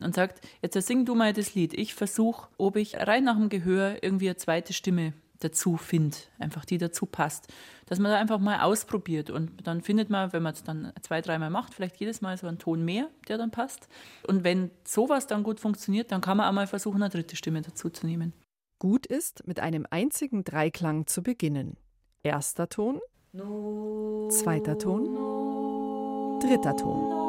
und 0.00 0.14
sagt, 0.14 0.40
jetzt 0.62 0.80
sing 0.80 1.04
du 1.04 1.14
mal 1.14 1.34
das 1.34 1.54
Lied. 1.54 1.74
Ich 1.74 1.92
versuche, 1.92 2.48
ob 2.56 2.76
ich 2.76 2.96
rein 2.96 3.24
nach 3.24 3.36
dem 3.36 3.50
Gehör 3.50 4.02
irgendwie 4.02 4.30
eine 4.30 4.36
zweite 4.36 4.72
Stimme 4.72 5.12
dazu 5.44 5.76
finde, 5.76 6.16
einfach 6.38 6.64
die 6.64 6.78
dazu 6.78 7.06
passt. 7.06 7.52
Dass 7.86 7.98
man 7.98 8.10
da 8.10 8.18
einfach 8.18 8.38
mal 8.38 8.60
ausprobiert 8.60 9.30
und 9.30 9.66
dann 9.66 9.82
findet 9.82 10.08
man, 10.10 10.32
wenn 10.32 10.42
man 10.42 10.54
es 10.54 10.62
dann 10.62 10.92
zwei, 11.02 11.20
dreimal 11.20 11.50
macht, 11.50 11.74
vielleicht 11.74 11.96
jedes 11.96 12.20
Mal 12.20 12.36
so 12.38 12.46
einen 12.46 12.58
Ton 12.58 12.84
mehr, 12.84 13.08
der 13.28 13.38
dann 13.38 13.50
passt. 13.50 13.88
Und 14.26 14.44
wenn 14.44 14.70
sowas 14.84 15.26
dann 15.26 15.42
gut 15.42 15.60
funktioniert, 15.60 16.12
dann 16.12 16.20
kann 16.20 16.36
man 16.36 16.48
auch 16.48 16.52
mal 16.52 16.66
versuchen, 16.66 17.02
eine 17.02 17.10
dritte 17.10 17.36
Stimme 17.36 17.62
dazu 17.62 17.90
zu 17.90 18.06
nehmen. 18.06 18.32
Gut 18.78 19.06
ist, 19.06 19.46
mit 19.46 19.60
einem 19.60 19.86
einzigen 19.90 20.44
Dreiklang 20.44 21.06
zu 21.06 21.22
beginnen. 21.22 21.76
Erster 22.22 22.68
Ton, 22.68 23.00
zweiter 24.30 24.78
Ton, 24.78 26.40
dritter 26.40 26.76
Ton. 26.76 27.22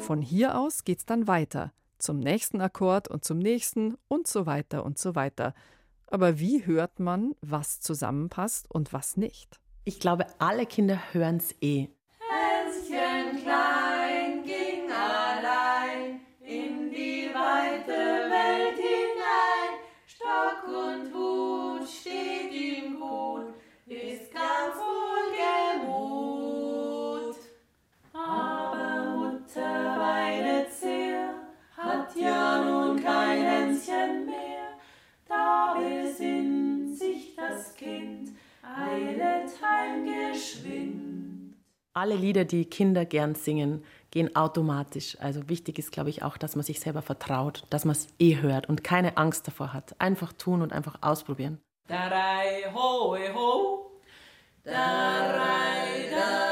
Von 0.00 0.22
hier 0.22 0.58
aus 0.58 0.84
geht's 0.84 1.06
dann 1.06 1.26
weiter, 1.26 1.72
zum 1.98 2.18
nächsten 2.18 2.60
Akkord 2.60 3.08
und 3.08 3.24
zum 3.24 3.38
nächsten 3.38 3.96
und 4.08 4.26
so 4.26 4.46
weiter 4.46 4.84
und 4.84 4.98
so 4.98 5.14
weiter. 5.14 5.54
Aber 6.08 6.38
wie 6.38 6.66
hört 6.66 7.00
man, 7.00 7.34
was 7.40 7.80
zusammenpasst 7.80 8.70
und 8.70 8.92
was 8.92 9.16
nicht? 9.16 9.60
Ich 9.84 10.00
glaube, 10.00 10.26
alle 10.38 10.66
Kinder 10.66 11.00
hören 11.12 11.36
es 11.36 11.54
eh. 11.60 11.88
Alle 41.96 42.14
Lieder, 42.14 42.44
die 42.44 42.66
Kinder 42.66 43.06
gern 43.06 43.34
singen, 43.34 43.82
gehen 44.10 44.36
automatisch. 44.36 45.16
Also 45.18 45.48
wichtig 45.48 45.78
ist, 45.78 45.92
glaube 45.92 46.10
ich, 46.10 46.22
auch, 46.22 46.36
dass 46.36 46.54
man 46.54 46.62
sich 46.62 46.78
selber 46.78 47.00
vertraut, 47.00 47.64
dass 47.70 47.86
man 47.86 47.96
es 47.96 48.08
eh 48.18 48.36
hört 48.42 48.68
und 48.68 48.84
keine 48.84 49.16
Angst 49.16 49.48
davor 49.48 49.72
hat. 49.72 49.98
Einfach 49.98 50.34
tun 50.34 50.60
und 50.60 50.74
einfach 50.74 50.98
ausprobieren. 51.00 51.58
Darai 51.88 52.70
ho 52.74 53.16
e 53.16 53.32
ho. 53.32 53.92
Darai 54.62 56.10
darai 56.10 56.45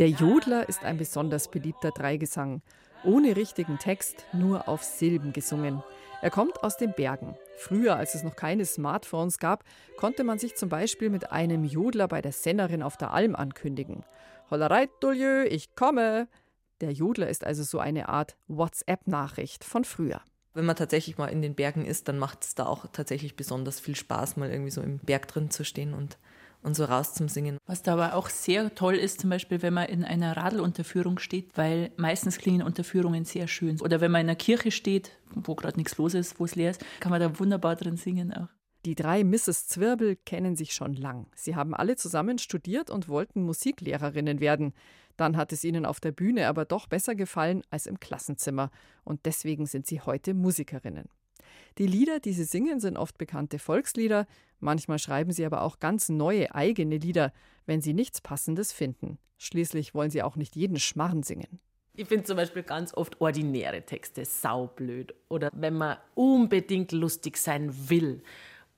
Der 0.00 0.08
Jodler 0.08 0.66
ist 0.66 0.82
ein 0.82 0.96
besonders 0.96 1.50
beliebter 1.50 1.90
Dreigesang. 1.90 2.62
Ohne 3.04 3.36
richtigen 3.36 3.78
Text, 3.78 4.24
nur 4.32 4.66
auf 4.66 4.82
Silben 4.82 5.34
gesungen. 5.34 5.82
Er 6.22 6.30
kommt 6.30 6.62
aus 6.62 6.78
den 6.78 6.94
Bergen. 6.94 7.36
Früher, 7.58 7.96
als 7.96 8.14
es 8.14 8.22
noch 8.22 8.34
keine 8.34 8.64
Smartphones 8.64 9.36
gab, 9.36 9.62
konnte 9.98 10.24
man 10.24 10.38
sich 10.38 10.56
zum 10.56 10.70
Beispiel 10.70 11.10
mit 11.10 11.30
einem 11.30 11.64
Jodler 11.64 12.08
bei 12.08 12.22
der 12.22 12.32
Sennerin 12.32 12.82
auf 12.82 12.96
der 12.96 13.10
Alm 13.10 13.36
ankündigen. 13.36 14.02
Hollereit, 14.50 14.88
Duljö, 15.00 15.44
ich 15.44 15.74
komme. 15.74 16.28
Der 16.80 16.92
Jodler 16.92 17.28
ist 17.28 17.44
also 17.44 17.62
so 17.62 17.78
eine 17.78 18.08
Art 18.08 18.38
WhatsApp-Nachricht 18.48 19.64
von 19.64 19.84
früher. 19.84 20.22
Wenn 20.54 20.64
man 20.64 20.76
tatsächlich 20.76 21.18
mal 21.18 21.26
in 21.26 21.42
den 21.42 21.54
Bergen 21.54 21.84
ist, 21.84 22.08
dann 22.08 22.18
macht 22.18 22.42
es 22.42 22.54
da 22.54 22.64
auch 22.64 22.86
tatsächlich 22.90 23.36
besonders 23.36 23.80
viel 23.80 23.96
Spaß, 23.96 24.38
mal 24.38 24.50
irgendwie 24.50 24.70
so 24.70 24.80
im 24.80 24.98
Berg 24.98 25.28
drin 25.28 25.50
zu 25.50 25.62
stehen 25.62 25.92
und, 25.92 26.16
und 26.62 26.74
so 26.74 26.84
raus 26.84 27.14
zum 27.14 27.28
Singen. 27.28 27.58
Was 27.66 27.82
da 27.82 27.94
aber 27.94 28.14
auch 28.14 28.28
sehr 28.28 28.74
toll 28.74 28.94
ist, 28.94 29.20
zum 29.20 29.30
Beispiel, 29.30 29.62
wenn 29.62 29.74
man 29.74 29.88
in 29.88 30.04
einer 30.04 30.36
Radlunterführung 30.36 31.18
steht, 31.18 31.56
weil 31.56 31.90
meistens 31.96 32.38
klingen 32.38 32.62
Unterführungen 32.62 33.24
sehr 33.24 33.48
schön. 33.48 33.80
Oder 33.80 34.00
wenn 34.00 34.10
man 34.10 34.22
in 34.22 34.28
einer 34.28 34.36
Kirche 34.36 34.70
steht, 34.70 35.12
wo 35.34 35.54
gerade 35.54 35.78
nichts 35.78 35.96
los 35.98 36.14
ist, 36.14 36.38
wo 36.38 36.44
es 36.44 36.54
leer 36.54 36.70
ist, 36.70 36.84
kann 37.00 37.10
man 37.10 37.20
da 37.20 37.38
wunderbar 37.38 37.76
drin 37.76 37.96
singen 37.96 38.32
auch. 38.32 38.48
Die 38.86 38.94
drei 38.94 39.24
Mrs. 39.24 39.68
Zwirbel 39.68 40.16
kennen 40.16 40.56
sich 40.56 40.72
schon 40.72 40.94
lang. 40.94 41.26
Sie 41.34 41.54
haben 41.54 41.74
alle 41.74 41.96
zusammen 41.96 42.38
studiert 42.38 42.88
und 42.88 43.08
wollten 43.08 43.42
Musiklehrerinnen 43.42 44.40
werden. 44.40 44.72
Dann 45.18 45.36
hat 45.36 45.52
es 45.52 45.64
ihnen 45.64 45.84
auf 45.84 46.00
der 46.00 46.12
Bühne 46.12 46.48
aber 46.48 46.64
doch 46.64 46.86
besser 46.86 47.14
gefallen 47.14 47.62
als 47.68 47.86
im 47.86 48.00
Klassenzimmer. 48.00 48.70
Und 49.04 49.26
deswegen 49.26 49.66
sind 49.66 49.86
sie 49.86 50.00
heute 50.00 50.32
Musikerinnen. 50.32 51.10
Die 51.78 51.86
Lieder, 51.86 52.20
die 52.20 52.32
sie 52.32 52.44
singen, 52.44 52.80
sind 52.80 52.96
oft 52.96 53.18
bekannte 53.18 53.58
Volkslieder. 53.58 54.26
Manchmal 54.58 54.98
schreiben 54.98 55.32
sie 55.32 55.44
aber 55.44 55.62
auch 55.62 55.78
ganz 55.78 56.08
neue 56.08 56.54
eigene 56.54 56.98
Lieder, 56.98 57.32
wenn 57.66 57.80
sie 57.80 57.94
nichts 57.94 58.20
Passendes 58.20 58.72
finden. 58.72 59.18
Schließlich 59.38 59.94
wollen 59.94 60.10
sie 60.10 60.22
auch 60.22 60.36
nicht 60.36 60.56
jeden 60.56 60.78
Schmarrn 60.78 61.22
singen. 61.22 61.60
Ich 61.94 62.08
finde 62.08 62.24
zum 62.24 62.36
Beispiel 62.36 62.62
ganz 62.62 62.94
oft 62.94 63.20
ordinäre 63.20 63.82
Texte 63.82 64.24
saublöd. 64.24 65.14
Oder 65.28 65.50
wenn 65.54 65.74
man 65.74 65.96
unbedingt 66.14 66.92
lustig 66.92 67.36
sein 67.36 67.90
will, 67.90 68.22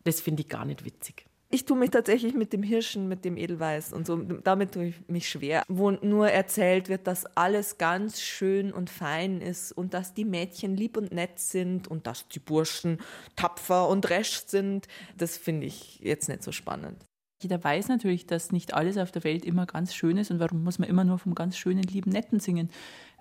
das 0.05 0.20
finde 0.20 0.42
ich 0.42 0.49
gar 0.49 0.64
nicht 0.64 0.85
witzig. 0.85 1.27
Ich 1.55 1.67
tue 1.67 1.77
mich 1.77 1.91
tatsächlich 1.91 2.33
mit 2.33 2.55
dem 2.55 2.62
Hirschen, 2.62 3.09
mit 3.09 3.27
dem 3.27 3.37
Edelweiß 3.37 3.93
und 3.93 4.07
so, 4.07 4.17
damit 4.17 4.73
tue 4.73 4.87
ich 4.87 4.95
mich 5.07 5.29
schwer, 5.29 5.62
wo 5.69 5.91
nur 5.91 6.31
erzählt 6.31 6.88
wird, 6.88 7.07
dass 7.07 7.27
alles 7.37 7.77
ganz 7.77 8.23
schön 8.23 8.73
und 8.73 8.88
fein 8.88 9.43
ist 9.43 9.71
und 9.71 9.93
dass 9.93 10.15
die 10.15 10.25
Mädchen 10.25 10.75
lieb 10.75 10.97
und 10.97 11.12
nett 11.12 11.38
sind 11.38 11.88
und 11.88 12.07
dass 12.07 12.27
die 12.27 12.38
Burschen 12.38 13.03
tapfer 13.37 13.87
und 13.91 14.09
resch 14.09 14.45
sind. 14.47 14.88
Das 15.19 15.37
finde 15.37 15.67
ich 15.67 16.01
jetzt 16.01 16.31
nicht 16.31 16.43
so 16.43 16.53
spannend. 16.53 17.05
Jeder 17.43 17.62
weiß 17.62 17.88
natürlich, 17.88 18.25
dass 18.25 18.51
nicht 18.51 18.73
alles 18.73 18.97
auf 18.97 19.12
der 19.12 19.23
Welt 19.25 19.45
immer 19.45 19.67
ganz 19.67 19.95
schön 19.95 20.17
ist 20.17 20.31
und 20.31 20.41
warum 20.41 20.65
muss 20.65 20.79
man 20.79 20.88
immer 20.88 21.05
nur 21.05 21.19
vom 21.19 21.35
ganz 21.35 21.59
schönen, 21.59 21.83
lieben, 21.83 22.12
netten 22.12 22.41
singen. 22.41 22.71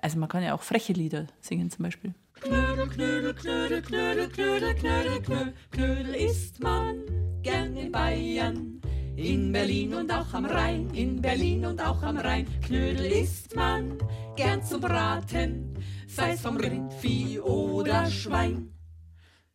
Also 0.02 0.18
man 0.18 0.30
kann 0.30 0.42
ja 0.42 0.54
auch 0.54 0.62
freche 0.62 0.94
Lieder 0.94 1.28
singen 1.42 1.70
zum 1.70 1.84
Beispiel. 1.84 2.14
Knödel, 2.42 2.88
Knödel, 2.88 3.34
Knödel, 3.36 3.82
Knödel, 3.84 4.28
Knödel, 4.30 4.74
Knödel, 4.74 5.22
Knödel, 5.22 5.54
Knödel 5.70 6.16
isst 6.16 6.60
man 6.60 7.04
gern 7.44 7.78
in 7.78 7.92
Bayern. 7.92 8.82
In 9.16 9.52
Berlin 9.52 9.94
und 9.94 10.12
auch 10.12 10.34
am 10.34 10.46
Rhein, 10.46 10.90
in 10.96 11.22
Berlin 11.22 11.66
und 11.66 11.80
auch 11.80 12.02
am 12.02 12.18
Rhein. 12.18 12.48
Knödel 12.66 13.06
isst 13.06 13.56
man 13.56 14.00
gern 14.36 14.64
zum 14.64 14.82
Braten, 14.82 15.76
sei 16.08 16.32
es 16.32 16.42
vom 16.42 16.58
Rindvieh 16.58 17.40
oder 17.40 18.08
Schwein. 18.08 18.74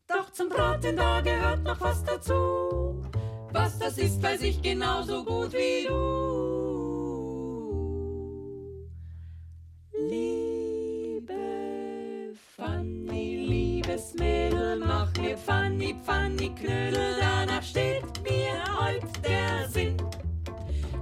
Doch 0.06 0.30
zum 0.30 0.48
Braten 0.48 0.96
da 0.96 1.20
gehört 1.20 1.64
noch 1.64 1.80
was 1.80 2.04
dazu. 2.04 3.02
Was 3.52 3.80
das 3.80 3.98
ist, 3.98 4.22
weiß 4.22 4.42
ich 4.42 4.62
genauso 4.62 5.24
gut 5.24 5.52
wie 5.54 5.88
du. 5.88 6.45
Fanny, 15.76 15.94
Fanny 16.06 16.54
Knödel, 16.54 17.16
danach 17.20 17.62
steht 17.62 18.02
mir 18.22 18.64
heut 18.78 19.02
der 19.22 19.68
Sinn. 19.68 19.94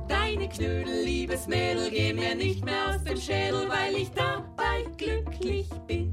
Deine 0.08 0.48
Knödel, 0.48 1.04
liebes 1.04 1.46
Mädel, 1.46 1.90
geh 1.90 2.12
mir 2.12 2.34
nicht 2.34 2.64
mehr 2.64 2.88
aus 2.88 3.04
dem 3.04 3.16
Schädel, 3.16 3.68
weil 3.68 3.94
ich 3.94 4.10
dabei 4.10 4.84
glücklich 4.96 5.68
bin. 5.86 6.12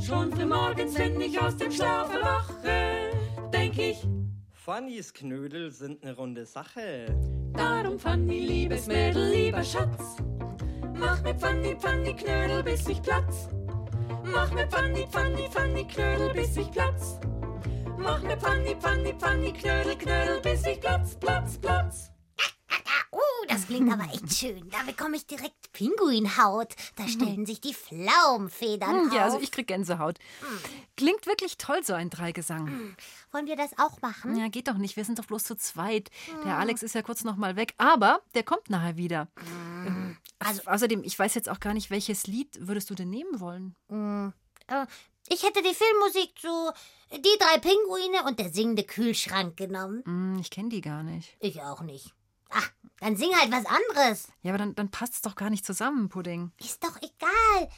Schon 0.00 0.32
früh 0.32 0.46
morgens, 0.46 0.96
wenn 0.96 1.20
ich 1.20 1.38
aus 1.38 1.54
dem 1.58 1.70
Schlaf 1.70 2.10
erwache, 2.14 3.10
denk 3.52 3.76
ich, 3.76 4.08
Fannys 4.52 5.12
Knödel 5.12 5.70
sind 5.70 6.02
eine 6.02 6.16
runde 6.16 6.46
Sache. 6.46 7.14
Darum 7.52 7.98
Fanny, 7.98 8.40
liebes 8.40 8.86
Mädel, 8.86 9.32
lieber 9.32 9.62
Schatz, 9.62 10.16
mach 10.94 11.22
mit 11.22 11.38
Fanny, 11.38 11.76
Fanny 11.78 12.14
Knödel, 12.14 12.62
bis 12.62 12.88
ich 12.88 13.02
platz. 13.02 13.50
Mach 14.24 14.50
mit 14.50 14.72
Fanny, 14.72 15.06
Fanny, 15.10 15.46
Fanny 15.50 15.84
Knödel, 15.84 16.32
bis 16.32 16.56
ich 16.56 16.70
platz. 16.70 17.20
Mach 18.02 18.22
mit 18.22 18.40
Fanny, 18.40 18.76
Fanny, 18.80 19.14
Fanny 19.18 19.52
Knödel, 19.52 19.96
Knödel, 19.96 20.40
bis 20.40 20.64
ich 20.66 20.80
platz, 20.80 21.14
platz, 21.18 21.58
platz. 21.58 22.10
Uh, 23.12 23.18
das 23.48 23.66
klingt 23.66 23.92
aber 23.92 24.04
echt 24.12 24.32
schön. 24.32 24.68
Da 24.70 24.82
bekomme 24.86 25.16
ich 25.16 25.26
direkt 25.26 25.72
Pinguinhaut. 25.72 26.74
Da 26.96 27.08
stellen 27.08 27.44
sich 27.44 27.60
die 27.60 27.74
Pflaumenfedern 27.74 29.06
Hm, 29.06 29.12
Ja, 29.12 29.18
auf. 29.20 29.24
also 29.34 29.40
ich 29.40 29.50
krieg 29.50 29.66
Gänsehaut. 29.66 30.18
Klingt 30.96 31.26
wirklich 31.26 31.58
toll, 31.58 31.82
so 31.84 31.92
ein 31.92 32.08
Dreigesang. 32.10 32.96
Wollen 33.32 33.46
wir 33.46 33.56
das 33.56 33.72
auch 33.78 34.00
machen? 34.00 34.36
Ja, 34.36 34.48
geht 34.48 34.68
doch 34.68 34.78
nicht. 34.78 34.96
Wir 34.96 35.04
sind 35.04 35.18
doch 35.18 35.26
bloß 35.26 35.44
zu 35.44 35.56
zweit. 35.56 36.10
Der 36.44 36.56
Alex 36.58 36.82
ist 36.82 36.94
ja 36.94 37.02
kurz 37.02 37.24
noch 37.24 37.36
mal 37.36 37.56
weg, 37.56 37.74
aber 37.78 38.20
der 38.34 38.44
kommt 38.44 38.70
nachher 38.70 38.96
wieder. 38.96 39.28
Ähm, 39.86 40.16
Also, 40.38 40.62
außerdem, 40.66 41.02
ich 41.04 41.18
weiß 41.18 41.34
jetzt 41.34 41.48
auch 41.48 41.60
gar 41.60 41.74
nicht, 41.74 41.90
welches 41.90 42.26
Lied 42.26 42.56
würdest 42.66 42.88
du 42.90 42.94
denn 42.94 43.10
nehmen 43.10 43.40
wollen? 43.40 43.74
Mm, 45.30 45.32
Ich 45.32 45.42
hätte 45.42 45.62
die 45.62 45.74
Filmmusik 45.74 46.38
zu 46.38 46.72
Die 47.12 47.38
drei 47.38 47.58
Pinguine 47.58 48.24
und 48.26 48.38
der 48.38 48.50
singende 48.52 48.84
Kühlschrank 48.84 49.56
genommen. 49.56 50.02
Hm, 50.04 50.38
ich 50.40 50.50
kenne 50.50 50.68
die 50.68 50.80
gar 50.80 51.02
nicht. 51.02 51.36
Ich 51.40 51.60
auch 51.62 51.80
nicht. 51.82 52.12
Ach, 52.50 52.68
dann 53.00 53.16
sing 53.16 53.30
halt 53.36 53.50
was 53.52 53.64
anderes. 53.66 54.28
Ja, 54.42 54.50
aber 54.50 54.58
dann, 54.58 54.74
dann 54.74 54.90
passt 54.90 55.14
es 55.14 55.22
doch 55.22 55.34
gar 55.36 55.50
nicht 55.50 55.64
zusammen, 55.64 56.08
Pudding. 56.08 56.50
Ist 56.60 56.82
doch 56.82 56.96
egal. 56.96 57.68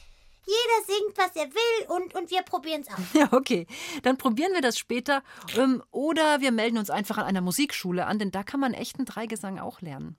Jeder 0.45 0.85
singt, 0.85 1.17
was 1.17 1.35
er 1.35 1.45
will 1.49 1.87
und, 1.95 2.15
und 2.15 2.29
wir 2.29 2.41
probieren 2.41 2.81
es 2.81 2.89
aus. 2.89 2.99
Ja, 3.13 3.29
okay. 3.31 3.65
Dann 4.01 4.17
probieren 4.17 4.51
wir 4.53 4.61
das 4.61 4.77
später. 4.77 5.23
Ähm, 5.55 5.81
oder 5.91 6.41
wir 6.41 6.51
melden 6.51 6.77
uns 6.77 6.89
einfach 6.89 7.17
an 7.17 7.25
einer 7.25 7.41
Musikschule 7.41 8.05
an, 8.07 8.19
denn 8.19 8.31
da 8.31 8.43
kann 8.43 8.59
man 8.59 8.73
echten 8.73 9.05
Dreigesang 9.05 9.59
auch 9.59 9.79
lernen. 9.81 10.17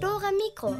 Dora 0.00 0.30
Mikro. 0.32 0.76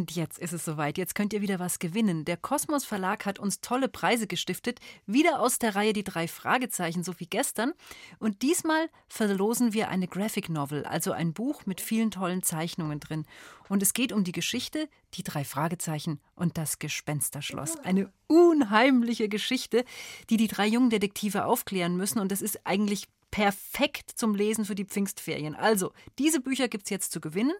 Und 0.00 0.12
jetzt 0.12 0.38
ist 0.38 0.54
es 0.54 0.64
soweit. 0.64 0.96
Jetzt 0.96 1.14
könnt 1.14 1.34
ihr 1.34 1.42
wieder 1.42 1.58
was 1.58 1.78
gewinnen. 1.78 2.24
Der 2.24 2.38
Kosmos 2.38 2.86
Verlag 2.86 3.26
hat 3.26 3.38
uns 3.38 3.60
tolle 3.60 3.86
Preise 3.86 4.26
gestiftet. 4.26 4.80
Wieder 5.04 5.40
aus 5.40 5.58
der 5.58 5.76
Reihe 5.76 5.92
Die 5.92 6.04
drei 6.04 6.26
Fragezeichen, 6.26 7.04
so 7.04 7.20
wie 7.20 7.26
gestern. 7.26 7.74
Und 8.18 8.40
diesmal 8.40 8.88
verlosen 9.08 9.74
wir 9.74 9.88
eine 9.90 10.08
Graphic 10.08 10.48
Novel, 10.48 10.86
also 10.86 11.12
ein 11.12 11.34
Buch 11.34 11.66
mit 11.66 11.82
vielen 11.82 12.10
tollen 12.10 12.42
Zeichnungen 12.42 12.98
drin. 12.98 13.26
Und 13.68 13.82
es 13.82 13.92
geht 13.92 14.10
um 14.10 14.24
die 14.24 14.32
Geschichte 14.32 14.88
Die 15.12 15.22
drei 15.22 15.44
Fragezeichen 15.44 16.18
und 16.34 16.56
das 16.56 16.78
Gespensterschloss. 16.78 17.76
Eine 17.80 18.10
unheimliche 18.26 19.28
Geschichte, 19.28 19.84
die 20.30 20.38
die 20.38 20.48
drei 20.48 20.66
jungen 20.66 20.88
Detektive 20.88 21.44
aufklären 21.44 21.94
müssen. 21.98 22.20
Und 22.20 22.32
es 22.32 22.40
ist 22.40 22.66
eigentlich 22.66 23.06
perfekt 23.30 24.12
zum 24.14 24.34
Lesen 24.34 24.64
für 24.64 24.74
die 24.74 24.86
Pfingstferien. 24.86 25.54
Also, 25.54 25.92
diese 26.18 26.40
Bücher 26.40 26.68
gibt 26.68 26.84
es 26.84 26.90
jetzt 26.90 27.12
zu 27.12 27.20
gewinnen. 27.20 27.54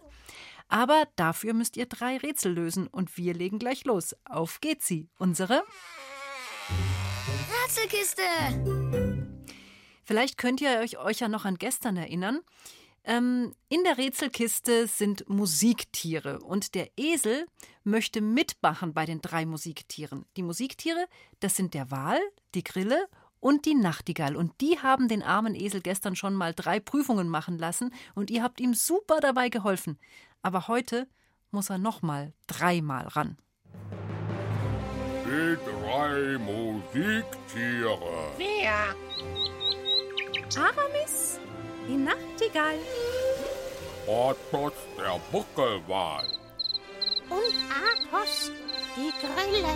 Aber 0.71 1.09
dafür 1.17 1.53
müsst 1.53 1.77
ihr 1.77 1.87
drei 1.87 2.17
Rätsel 2.17 2.53
lösen 2.53 2.87
und 2.87 3.17
wir 3.17 3.35
legen 3.35 3.59
gleich 3.59 3.85
los. 3.85 4.15
Auf 4.25 4.61
geht 4.61 4.83
sie, 4.83 5.09
unsere 5.19 5.65
Rätselkiste. 7.65 8.23
Vielleicht 10.05 10.39
könnt 10.39 10.61
ihr 10.61 10.79
euch, 10.79 10.97
euch 10.99 11.19
ja 11.19 11.29
noch 11.29 11.45
an 11.45 11.57
gestern 11.57 11.97
erinnern. 11.97 12.41
Ähm, 13.03 13.53
in 13.69 13.83
der 13.83 13.99
Rätselkiste 13.99 14.87
sind 14.87 15.29
Musiktiere 15.29 16.41
und 16.41 16.75
der 16.75 16.91
Esel 16.97 17.47
möchte 17.83 18.21
mitmachen 18.21 18.95
bei 18.95 19.07
den 19.07 19.21
drei 19.21 19.47
Musiktieren. 19.47 20.25
Die 20.37 20.43
Musiktiere, 20.43 21.07
das 21.41 21.57
sind 21.57 21.75
der 21.75 21.91
Wal, 21.91 22.21
die 22.55 22.63
Grille 22.63 23.09
und 23.41 23.65
die 23.65 23.75
Nachtigall. 23.75 24.37
Und 24.37 24.61
die 24.61 24.79
haben 24.79 25.09
den 25.09 25.23
armen 25.23 25.55
Esel 25.55 25.81
gestern 25.81 26.15
schon 26.15 26.35
mal 26.35 26.55
drei 26.55 26.79
Prüfungen 26.79 27.29
machen 27.29 27.59
lassen 27.59 27.93
und 28.15 28.31
ihr 28.31 28.43
habt 28.43 28.61
ihm 28.61 28.75
super 28.75 29.21
dabei 29.21 29.49
geholfen. 29.49 29.99
Aber 30.43 30.69
heute 30.69 31.07
muss 31.51 31.71
er 31.71 31.79
noch 31.79 32.03
mal 32.03 32.33
dreimal 32.47 33.07
ran. 33.09 33.37
Die 35.25 35.57
drei 35.65 36.39
Musiktiere. 36.39 38.33
Wer? 38.37 38.95
Aramis, 40.57 41.39
die 41.87 41.97
Nachtigall. 41.97 42.79
Athos, 44.07 44.73
der 44.97 45.21
Buckelwal. 45.31 46.25
Und 47.29 47.55
Athos, 47.71 48.51
die 48.97 49.13
Grille. 49.21 49.75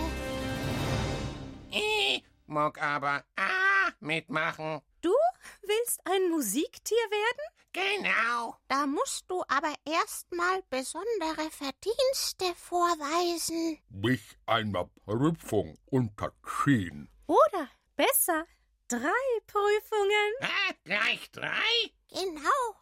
Ich 1.71 2.23
mag 2.47 2.81
aber 2.81 3.23
ah 3.37 3.91
mitmachen. 3.99 4.81
Du 5.01 5.13
willst 5.61 6.01
ein 6.05 6.29
Musiktier 6.29 6.97
werden? 6.97 7.64
Genau. 7.75 8.55
Da 8.69 8.87
musst 8.87 9.25
du 9.27 9.43
aber 9.49 9.73
erstmal 9.83 10.63
besondere 10.69 11.51
Verdienste 11.51 12.55
vorweisen. 12.55 13.79
Mich 13.89 14.37
einer 14.45 14.89
Prüfung 15.05 15.77
unterziehen. 15.87 17.09
Oder 17.27 17.67
besser, 17.97 18.45
drei 18.87 19.27
Prüfungen. 19.45 20.33
Ah, 20.41 20.73
gleich 20.85 21.29
drei? 21.31 21.91
Genau. 22.09 22.75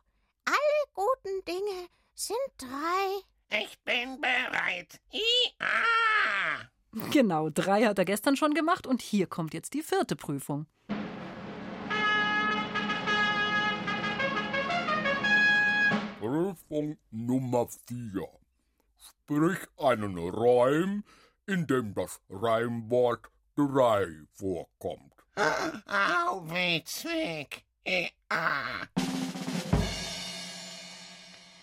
Alle 0.45 0.84
guten 0.93 1.43
Dinge 1.45 1.88
sind 2.13 2.38
drei. 2.60 3.62
Ich 3.63 3.79
bin 3.79 4.21
bereit. 4.21 5.01
I-ah. 5.12 6.69
Genau, 7.12 7.49
drei 7.49 7.86
hat 7.86 7.97
er 7.97 8.06
gestern 8.06 8.36
schon 8.36 8.53
gemacht 8.53 8.86
und 8.86 9.01
hier 9.01 9.25
kommt 9.25 9.56
jetzt 9.56 9.73
die 9.73 9.82
vierte 9.82 10.15
Prüfung. 10.15 10.67
Prüfung 16.23 16.97
Nummer 17.12 17.67
4. 17.67 18.25
Sprich 18.97 19.59
einen 19.77 20.17
Reim, 20.17 21.03
in 21.47 21.67
dem 21.67 21.93
das 21.93 22.21
Reimwort 22.29 23.29
drei 23.57 24.07
vorkommt. 24.31 25.12
Au, 25.36 26.49
witzig. 26.49 27.65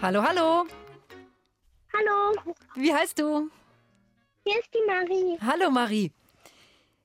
Hallo, 0.00 0.22
hallo. 0.22 0.77
Wie 2.78 2.94
heißt 2.94 3.18
du? 3.18 3.50
hier 4.44 4.60
ist 4.60 4.72
die 4.72 4.86
Marie. 4.86 5.36
Hallo, 5.44 5.68
Marie. 5.68 6.12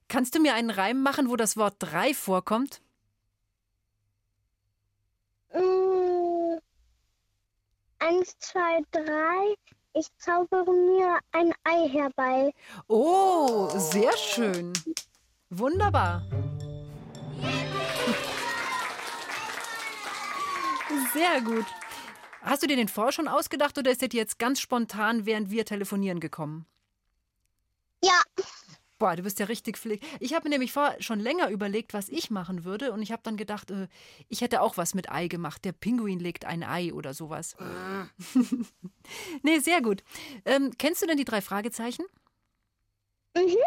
Kannst 0.07 0.35
du 0.35 0.39
mir 0.39 0.53
einen 0.53 0.69
Reim 0.69 1.01
machen, 1.01 1.29
wo 1.29 1.35
das 1.35 1.57
Wort 1.57 1.77
drei 1.79 2.13
vorkommt? 2.13 2.79
Mm, 5.51 6.59
eins, 7.97 8.37
zwei, 8.37 8.81
drei. 8.91 9.55
Ich 9.93 10.15
zaubere 10.19 10.71
mir 10.71 11.17
ein 11.31 11.51
Ei 11.63 11.89
herbei. 11.89 12.53
Oh, 12.87 13.67
sehr 13.69 14.15
schön. 14.15 14.73
Wunderbar. 15.49 16.21
Sehr 21.13 21.41
gut. 21.41 21.65
Hast 22.43 22.61
du 22.61 22.67
dir 22.67 22.75
den 22.75 22.89
vor 22.89 23.11
schon 23.13 23.29
ausgedacht 23.29 23.77
oder 23.77 23.89
ist 23.89 24.01
der 24.01 24.09
dir 24.09 24.17
jetzt 24.17 24.37
ganz 24.37 24.59
spontan, 24.59 25.25
während 25.25 25.49
wir 25.49 25.65
telefonieren, 25.65 26.19
gekommen? 26.19 26.65
Ja. 28.03 28.21
Boah, 28.99 29.15
du 29.15 29.23
bist 29.23 29.39
ja 29.39 29.45
richtig 29.45 29.77
flink. 29.77 30.01
Ich 30.19 30.33
habe 30.33 30.43
mir 30.43 30.49
nämlich 30.51 30.73
vor 30.73 30.93
schon 30.99 31.19
länger 31.19 31.49
überlegt, 31.49 31.93
was 31.93 32.09
ich 32.09 32.29
machen 32.29 32.65
würde. 32.65 32.91
Und 32.91 33.01
ich 33.01 33.13
habe 33.13 33.23
dann 33.23 33.37
gedacht, 33.37 33.71
äh, 33.71 33.87
ich 34.27 34.41
hätte 34.41 34.61
auch 34.61 34.75
was 34.75 34.93
mit 34.93 35.09
Ei 35.09 35.27
gemacht. 35.27 35.63
Der 35.63 35.71
Pinguin 35.71 36.19
legt 36.19 36.45
ein 36.45 36.63
Ei 36.63 36.93
oder 36.93 37.13
sowas. 37.13 37.55
nee, 39.41 39.59
sehr 39.59 39.81
gut. 39.81 40.03
Ähm, 40.45 40.71
kennst 40.77 41.01
du 41.01 41.07
denn 41.07 41.17
die 41.17 41.25
drei 41.25 41.41
Fragezeichen? 41.41 42.05
Mhm. 43.35 43.57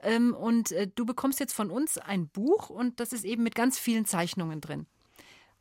Ähm, 0.00 0.34
und 0.34 0.70
äh, 0.72 0.88
du 0.94 1.06
bekommst 1.06 1.40
jetzt 1.40 1.54
von 1.54 1.70
uns 1.70 1.98
ein 1.98 2.28
Buch 2.28 2.70
und 2.70 3.00
das 3.00 3.12
ist 3.12 3.24
eben 3.24 3.42
mit 3.42 3.56
ganz 3.56 3.78
vielen 3.78 4.04
Zeichnungen 4.04 4.60
drin. 4.60 4.86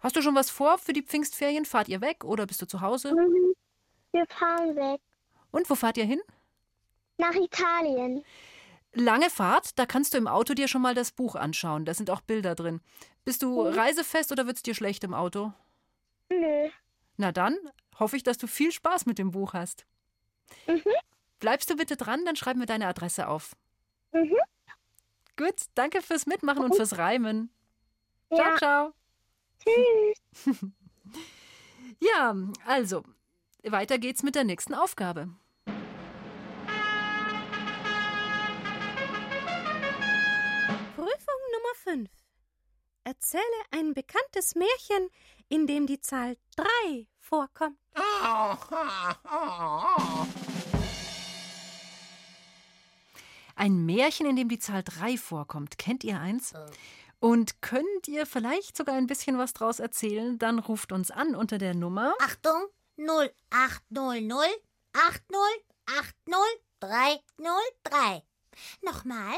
Hast 0.05 0.15
du 0.15 0.21
schon 0.21 0.35
was 0.35 0.51
vor 0.51 0.77
für 0.77 0.93
die 0.93 1.01
Pfingstferien? 1.01 1.65
Fahrt 1.65 1.87
ihr 1.87 1.99
weg 1.99 2.23
oder 2.23 2.45
bist 2.45 2.61
du 2.61 2.67
zu 2.67 2.81
Hause? 2.81 3.11
Mhm. 3.15 3.55
Wir 4.11 4.27
fahren 4.27 4.75
weg. 4.75 5.01
Und 5.49 5.67
wo 5.67 5.73
fahrt 5.73 5.97
ihr 5.97 6.05
hin? 6.05 6.21
Nach 7.17 7.33
Italien. 7.33 8.23
Lange 8.93 9.31
Fahrt, 9.31 9.79
da 9.79 9.87
kannst 9.87 10.13
du 10.13 10.19
im 10.19 10.27
Auto 10.27 10.53
dir 10.53 10.67
schon 10.67 10.83
mal 10.83 10.93
das 10.93 11.11
Buch 11.11 11.33
anschauen. 11.33 11.85
Da 11.85 11.95
sind 11.95 12.11
auch 12.11 12.21
Bilder 12.21 12.53
drin. 12.53 12.81
Bist 13.23 13.41
du 13.41 13.63
Mhm. 13.63 13.73
reisefest 13.79 14.31
oder 14.31 14.45
wird's 14.45 14.61
dir 14.61 14.75
schlecht 14.75 15.03
im 15.03 15.15
Auto? 15.15 15.53
Nö. 16.29 16.69
Na 17.17 17.31
dann 17.31 17.57
hoffe 17.97 18.15
ich, 18.15 18.21
dass 18.21 18.37
du 18.37 18.45
viel 18.45 18.71
Spaß 18.71 19.07
mit 19.07 19.17
dem 19.17 19.31
Buch 19.31 19.53
hast. 19.53 19.87
Mhm. 20.67 20.83
Bleibst 21.39 21.67
du 21.71 21.75
bitte 21.77 21.97
dran, 21.97 22.25
dann 22.25 22.35
schreib 22.35 22.57
mir 22.57 22.67
deine 22.67 22.85
Adresse 22.85 23.27
auf. 23.27 23.55
Mhm. 24.11 24.37
Gut, 25.35 25.63
danke 25.73 26.03
fürs 26.03 26.27
Mitmachen 26.27 26.63
und 26.63 26.75
fürs 26.75 26.99
Reimen. 26.99 27.49
Ciao, 28.31 28.49
Ja. 28.51 28.57
ciao. 28.57 28.93
Tschüss. 29.65 30.61
Ja, 32.01 32.35
also, 32.65 33.03
weiter 33.63 33.97
geht's 33.97 34.21
mit 34.21 34.35
der 34.35 34.43
nächsten 34.43 34.73
Aufgabe. 34.73 35.29
Prüfung 40.95 41.39
Nummer 41.53 41.75
5. 41.83 42.09
Erzähle 43.05 43.43
ein 43.71 43.93
bekanntes 43.93 44.55
Märchen, 44.55 45.09
in 45.47 45.67
dem 45.67 45.87
die 45.87 46.01
Zahl 46.01 46.37
3 46.57 47.07
vorkommt. 47.19 47.77
Ein 53.55 53.85
Märchen, 53.85 54.25
in 54.25 54.35
dem 54.35 54.49
die 54.49 54.59
Zahl 54.59 54.83
3 54.83 55.17
vorkommt. 55.17 55.77
Kennt 55.77 56.03
ihr 56.03 56.19
eins? 56.19 56.53
Und 57.19 57.61
könnt 57.61 58.07
ihr 58.07 58.25
vielleicht 58.25 58.77
sogar 58.77 58.95
ein 58.95 59.07
bisschen 59.07 59.37
was 59.37 59.53
draus 59.53 59.79
erzählen? 59.79 60.37
Dann 60.37 60.59
ruft 60.59 60.91
uns 60.91 61.11
an 61.11 61.35
unter 61.35 61.57
der 61.57 61.73
Nummer. 61.73 62.13
Achtung, 62.19 62.67
0800 62.97 64.49
80 64.93 65.37
80 65.87 66.13
303. 66.79 68.23
Nochmal 68.81 69.37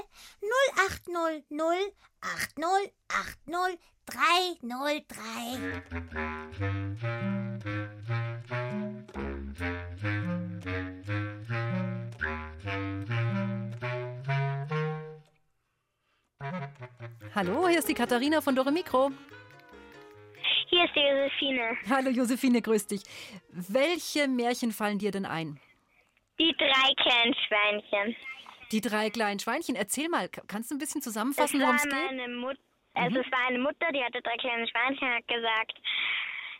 0800 0.71 1.93
80 2.19 2.93
Hallo, 17.35 17.67
hier 17.67 17.79
ist 17.79 17.87
die 17.89 17.93
Katharina 17.93 18.41
von 18.41 18.55
Dore 18.55 18.71
Mikro. 18.71 19.11
Hier 20.69 20.83
ist 20.85 20.95
die 20.95 20.99
Josephine. 21.01 21.77
Hallo 21.89 22.09
Josephine, 22.09 22.61
grüß 22.61 22.87
dich. 22.87 23.01
Welche 23.51 24.27
Märchen 24.27 24.71
fallen 24.71 24.99
dir 24.99 25.11
denn 25.11 25.25
ein? 25.25 25.59
Die 26.39 26.53
drei 26.57 26.93
kleinen 26.97 27.33
Schweinchen. 27.47 28.15
Die 28.71 28.81
drei 28.81 29.09
kleinen 29.09 29.39
Schweinchen. 29.39 29.75
Erzähl 29.75 30.09
mal, 30.09 30.29
kannst 30.47 30.71
du 30.71 30.75
ein 30.75 30.79
bisschen 30.79 31.01
zusammenfassen, 31.01 31.61
worum 31.61 31.75
es 31.75 31.83
geht? 31.83 31.93
meine 31.93 32.27
Mutter. 32.29 32.59
Also 32.95 33.19
Mhm. 33.19 33.25
es 33.25 33.31
war 33.31 33.47
eine 33.47 33.59
Mutter, 33.59 33.91
die 33.93 34.03
hatte 34.03 34.21
drei 34.21 34.35
kleine 34.37 34.67
Schweinchen, 34.67 35.07
hat 35.07 35.27
gesagt, 35.27 35.73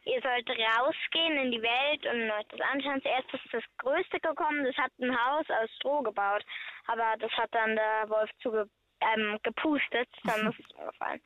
ihr 0.06 0.22
sollt 0.22 0.48
rausgehen 0.50 1.36
in 1.38 1.52
die 1.52 1.62
Welt 1.62 2.06
und 2.06 2.30
euch 2.32 2.48
das 2.50 2.62
anschauen. 2.62 3.02
Zuerst 3.02 3.34
ist 3.34 3.44
das 3.52 3.64
Größte 3.80 4.20
gekommen, 4.20 4.64
das 4.64 4.78
hat 4.78 4.92
ein 5.02 5.12
Haus 5.12 5.46
aus 5.50 5.70
Stroh 5.78 6.02
gebaut, 6.04 6.46
aber 6.86 7.16
das 7.20 7.32
hat 7.32 7.50
dann 7.54 7.76
der 7.76 8.06
Wolf 8.08 8.30
zuge 8.42 8.70
ähm, 9.02 9.38
gepustet, 9.44 10.10
dann 10.24 10.52
ist 10.52 10.60
es 10.60 10.76
umgefallen. 10.76 11.22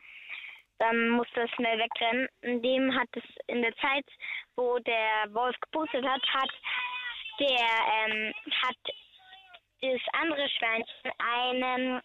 Dann 0.79 1.09
musste 1.09 1.41
es 1.41 1.51
schnell 1.51 1.77
wegrennen. 1.77 2.27
In 2.41 2.61
dem 2.61 2.95
hat 2.95 3.09
es 3.13 3.23
in 3.47 3.61
der 3.61 3.75
Zeit, 3.77 4.05
wo 4.55 4.79
der 4.79 5.27
Wolf 5.29 5.55
gepustet 5.61 6.05
hat, 6.05 6.21
hat 6.33 6.51
der 7.39 8.07
ähm, 8.07 8.33
hat 8.63 8.77
das 9.81 10.01
andere 10.13 10.47
Schweinchen 10.49 11.11
einen 11.17 12.01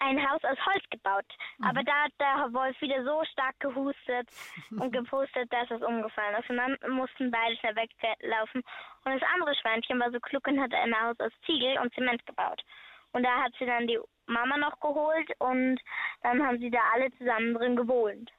ein 0.00 0.18
Haus 0.18 0.42
aus 0.44 0.58
Holz 0.66 0.82
gebaut. 0.90 1.26
Aber 1.62 1.82
da 1.82 2.04
hat 2.04 2.12
der 2.18 2.52
Wolf 2.52 2.80
wieder 2.80 3.04
so 3.04 3.22
stark 3.32 3.58
gehustet 3.60 4.28
und 4.70 4.92
gepustet, 4.92 5.52
dass 5.52 5.70
es 5.70 5.82
umgefallen 5.82 6.36
ist. 6.40 6.50
Und 6.50 6.56
dann 6.56 6.76
mussten 6.88 7.30
beide 7.30 7.56
schnell 7.56 7.76
weglaufen. 7.76 8.62
Und 9.04 9.20
das 9.20 9.30
andere 9.34 9.54
Schweinchen 9.54 10.00
war 10.00 10.10
so 10.10 10.18
klug 10.20 10.46
und 10.46 10.60
hat 10.60 10.72
ein 10.72 10.98
Haus 11.00 11.20
aus 11.20 11.32
Ziegel 11.44 11.78
und 11.78 11.92
Zement 11.94 12.24
gebaut. 12.26 12.62
Und 13.12 13.24
da 13.24 13.42
hat 13.42 13.52
sie 13.58 13.66
dann 13.66 13.86
die 13.86 13.98
Mama 14.30 14.56
noch 14.56 14.78
geholt 14.80 15.30
und 15.38 15.78
dann 16.22 16.42
haben 16.42 16.58
sie 16.58 16.70
da 16.70 16.78
alle 16.94 17.10
zusammen 17.18 17.54
drin 17.54 17.76
gewohnt. 17.76 18.30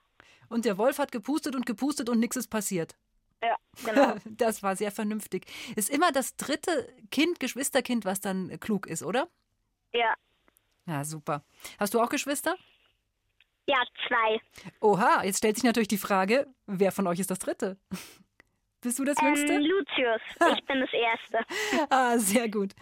Und 0.50 0.66
der 0.66 0.78
Wolf 0.78 0.98
hat 1.00 1.12
gepustet 1.12 1.56
und 1.56 1.66
gepustet 1.66 2.10
und 2.10 2.20
nichts 2.20 2.36
ist 2.36 2.50
passiert. 2.50 2.96
Ja, 3.44 3.56
genau. 3.86 4.16
Das 4.26 4.64
war 4.64 4.76
sehr 4.76 4.92
vernünftig. 4.92 5.46
Ist 5.76 5.90
immer 5.90 6.12
das 6.12 6.36
dritte 6.36 6.88
Kind, 7.10 7.40
Geschwisterkind, 7.40 8.06
was 8.06 8.20
dann 8.22 8.60
klug 8.60 8.88
ist, 8.88 9.04
oder? 9.04 9.28
ja. 9.94 10.14
Ja, 10.88 11.04
super. 11.06 11.44
Hast 11.80 11.94
du 11.94 12.02
auch 12.02 12.10
Geschwister? 12.10 12.56
Ja, 13.68 13.78
zwei. 14.08 14.42
Oha, 14.82 15.24
jetzt 15.24 15.38
stellt 15.38 15.56
sich 15.56 15.64
natürlich 15.64 15.88
die 15.88 16.00
Frage, 16.00 16.48
wer 16.66 16.92
von 16.92 17.06
euch 17.06 17.20
ist 17.20 17.30
das 17.30 17.38
dritte? 17.40 17.78
Bist 18.82 18.98
du 18.98 19.06
das 19.06 19.22
Jüngste? 19.22 19.54
Ähm, 19.54 19.62
Lucius. 19.62 20.22
Ich 20.58 20.66
bin 20.66 20.80
das 20.82 20.94
Erste. 20.94 21.40
Ah, 21.90 22.18
sehr 22.18 22.50
gut. 22.50 22.74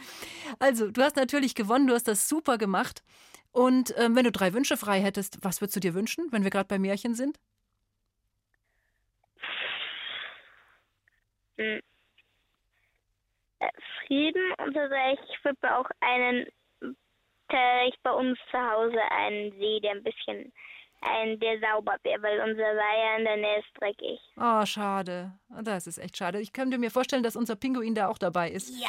Also, 0.59 0.91
du 0.91 1.01
hast 1.01 1.15
natürlich 1.15 1.55
gewonnen, 1.55 1.87
du 1.87 1.93
hast 1.93 2.07
das 2.07 2.29
super 2.29 2.57
gemacht. 2.57 3.03
Und 3.51 3.93
ähm, 3.97 4.15
wenn 4.15 4.23
du 4.23 4.31
drei 4.31 4.53
Wünsche 4.53 4.77
frei 4.77 5.01
hättest, 5.01 5.43
was 5.43 5.61
würdest 5.61 5.75
du 5.75 5.79
dir 5.79 5.93
wünschen, 5.93 6.31
wenn 6.31 6.43
wir 6.43 6.51
gerade 6.51 6.67
bei 6.67 6.79
Märchen 6.79 7.15
sind? 7.15 7.39
Hm. 11.57 11.81
Äh, 13.59 13.69
Frieden 14.07 14.53
und 14.59 14.73
so 14.73 14.79
sag 14.87 15.13
ich, 15.13 15.43
würde 15.43 15.57
mir 15.61 15.77
auch 15.77 15.89
einen, 15.99 16.45
ich 17.87 17.95
bei 18.03 18.11
uns 18.11 18.39
zu 18.51 18.57
Hause 18.57 19.01
einen 19.11 19.51
See, 19.59 19.79
der 19.81 19.91
ein 19.91 20.03
bisschen, 20.03 20.53
ein, 21.01 21.39
der 21.39 21.59
sauber 21.59 21.97
wäre, 22.03 22.21
weil 22.21 22.39
unser 22.41 22.63
Weiher 22.63 23.17
in 23.17 23.25
der 23.25 23.37
Nähe 23.37 23.59
ist 23.59 23.67
dreckig. 23.79 24.19
Oh, 24.37 24.65
schade. 24.65 25.33
Das 25.61 25.87
ist 25.87 25.97
echt 25.97 26.17
schade. 26.17 26.39
Ich 26.39 26.53
könnte 26.53 26.77
mir 26.77 26.91
vorstellen, 26.91 27.23
dass 27.23 27.35
unser 27.35 27.55
Pinguin 27.55 27.95
da 27.95 28.07
auch 28.07 28.17
dabei 28.17 28.51
ist. 28.51 28.69
Ja, 28.69 28.87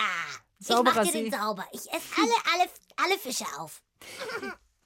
Sauberer 0.58 0.90
ich 0.90 0.96
mach 0.96 1.04
dir 1.04 1.12
See. 1.12 1.22
den 1.30 1.32
sauber. 1.32 1.64
Ich 1.72 1.90
esse 1.92 2.20
alle, 2.20 2.34
alle, 2.54 2.70
alle 3.04 3.18
Fische 3.18 3.44
auf. 3.58 3.82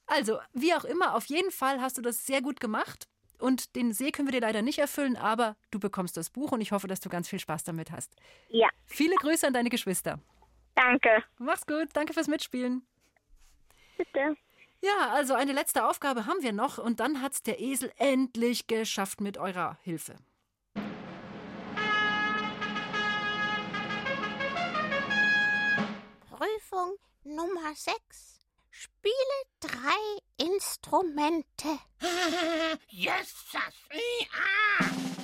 Also, 0.07 0.39
wie 0.53 0.75
auch 0.75 0.85
immer, 0.85 1.15
auf 1.15 1.27
jeden 1.27 1.51
Fall 1.51 1.81
hast 1.81 1.97
du 1.99 2.03
das 2.03 2.27
sehr 2.27 2.43
gut 2.43 2.61
gemacht. 2.61 3.09
Und 3.39 3.75
den 3.75 3.93
See 3.93 4.11
können 4.11 4.29
wir 4.29 4.33
dir 4.33 4.47
leider 4.47 4.63
nicht 4.63 4.79
erfüllen, 4.79 5.17
aber 5.17 5.57
du 5.71 5.81
bekommst 5.81 6.17
das 6.17 6.31
Buch 6.31 6.53
und 6.53 6.61
ich 6.61 6.73
hoffe, 6.73 6.87
dass 6.87 7.01
du 7.01 7.09
ganz 7.09 7.29
viel 7.29 7.41
Spaß 7.41 7.65
damit 7.65 7.91
hast. 7.91 8.15
Ja. 8.49 8.69
Viele 8.87 9.17
Grüße 9.17 9.47
an 9.47 9.53
deine 9.53 9.71
Geschwister. 9.71 10.21
Danke. 10.75 11.23
Mach's 11.39 11.67
gut, 11.67 11.89
danke 11.95 12.13
fürs 12.13 12.29
Mitspielen. 12.29 12.87
Bitte. 13.97 14.37
Ja, 14.85 15.15
also 15.15 15.33
eine 15.33 15.53
letzte 15.53 15.87
Aufgabe 15.87 16.27
haben 16.27 16.43
wir 16.43 16.53
noch 16.53 16.77
und 16.77 17.01
dann 17.01 17.23
hat's 17.23 17.43
der 17.43 17.59
Esel 17.59 17.91
endlich 17.97 18.67
geschafft 18.67 19.23
mit 19.23 19.39
eurer 19.39 19.79
Hilfe. 19.81 20.15
Prüfung 26.29 26.99
Nummer 27.23 27.75
6. 27.75 28.41
Spiele 28.71 29.15
drei 29.61 30.19
Instrumente. 30.37 31.79
Jesus! 32.89 33.55
Ja, 33.91 35.24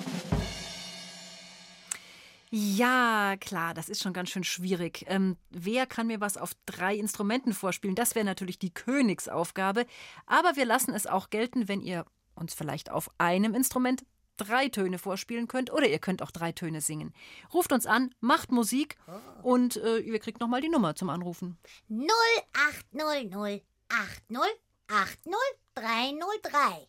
klar, 3.37 3.75
das 3.75 3.89
ist 3.89 4.03
schon 4.03 4.13
ganz 4.13 4.31
schön 4.31 4.43
schwierig. 4.43 5.05
Ähm, 5.07 5.37
wer 5.51 5.87
kann 5.87 6.09
mir 6.09 6.21
was 6.21 6.37
auf 6.37 6.53
drei 6.67 6.97
Instrumenten 6.97 7.53
vorspielen? 7.53 7.95
Das 7.95 8.17
wäre 8.17 8.25
natürlich 8.25 8.59
die 8.59 8.75
Königsaufgabe. 8.75 9.87
Aber 10.27 10.57
wir 10.57 10.65
lassen 10.65 10.93
es 10.93 11.07
auch 11.07 11.31
gelten, 11.31 11.69
wenn 11.69 11.81
ihr 11.81 12.05
uns 12.35 12.55
vielleicht 12.55 12.91
auf 12.91 13.09
einem 13.19 13.55
Instrument 13.55 14.05
drei 14.37 14.69
Töne 14.69 14.99
vorspielen 14.99 15.47
könnt 15.47 15.73
oder 15.73 15.87
ihr 15.87 15.99
könnt 16.01 16.23
auch 16.23 16.31
drei 16.31 16.51
Töne 16.51 16.81
singen. 16.81 17.13
Ruft 17.53 17.73
uns 17.73 17.87
an, 17.87 18.13
macht 18.21 18.51
Musik 18.51 18.97
und 19.43 19.77
äh, 19.77 19.99
ihr 19.99 20.19
kriegt 20.19 20.41
nochmal 20.41 20.61
die 20.61 20.71
Nummer 20.71 20.97
zum 20.97 21.11
Anrufen. 21.11 21.59
0800 21.89 23.63
80 23.89 24.39
80 24.89 25.35
303. 25.75 26.89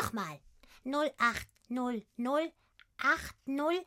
Nochmal. 0.00 0.40
0800 0.84 2.52
80 2.98 3.86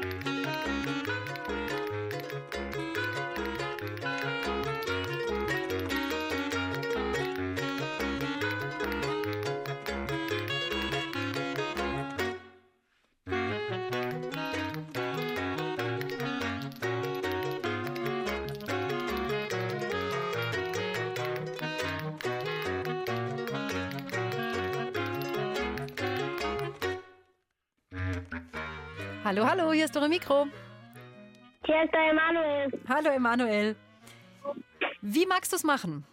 Hallo, 29.31 29.47
hallo, 29.47 29.71
hier 29.71 29.85
ist 29.85 29.95
Dore 29.95 30.09
Mikro. 30.09 30.45
Hier 31.65 31.83
ist 31.83 31.93
der 31.93 32.09
Emanuel. 32.09 32.69
Hallo, 32.89 33.09
Emanuel. 33.11 33.77
Wie 35.01 35.25
magst 35.25 35.53
du 35.53 35.55
es 35.55 35.63
machen? 35.63 36.05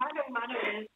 Hallo 0.00 0.22
Emanuel. 0.28 0.88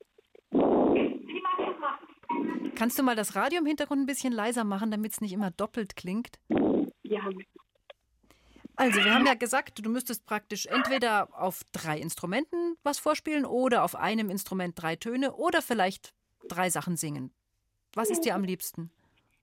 Kannst 2.74 2.98
du 2.98 3.02
mal 3.02 3.16
das 3.16 3.36
Radio 3.36 3.58
im 3.58 3.66
Hintergrund 3.66 4.00
ein 4.00 4.06
bisschen 4.06 4.32
leiser 4.32 4.64
machen, 4.64 4.90
damit 4.90 5.12
es 5.12 5.20
nicht 5.20 5.34
immer 5.34 5.50
doppelt 5.50 5.94
klingt? 5.94 6.38
Ja. 7.02 7.20
Also, 8.76 9.04
wir 9.04 9.12
haben 9.12 9.26
ja 9.26 9.34
gesagt, 9.34 9.84
du 9.84 9.90
müsstest 9.90 10.24
praktisch 10.24 10.64
entweder 10.64 11.28
auf 11.38 11.64
drei 11.70 11.98
Instrumenten 11.98 12.78
was 12.82 12.98
vorspielen 12.98 13.44
oder 13.44 13.84
auf 13.84 13.94
einem 13.94 14.30
Instrument 14.30 14.80
drei 14.80 14.96
Töne 14.96 15.34
oder 15.34 15.60
vielleicht 15.60 16.14
drei 16.48 16.70
Sachen 16.70 16.96
singen. 16.96 17.30
Was 17.92 18.08
ist 18.08 18.22
dir 18.22 18.34
am 18.34 18.42
liebsten? 18.42 18.90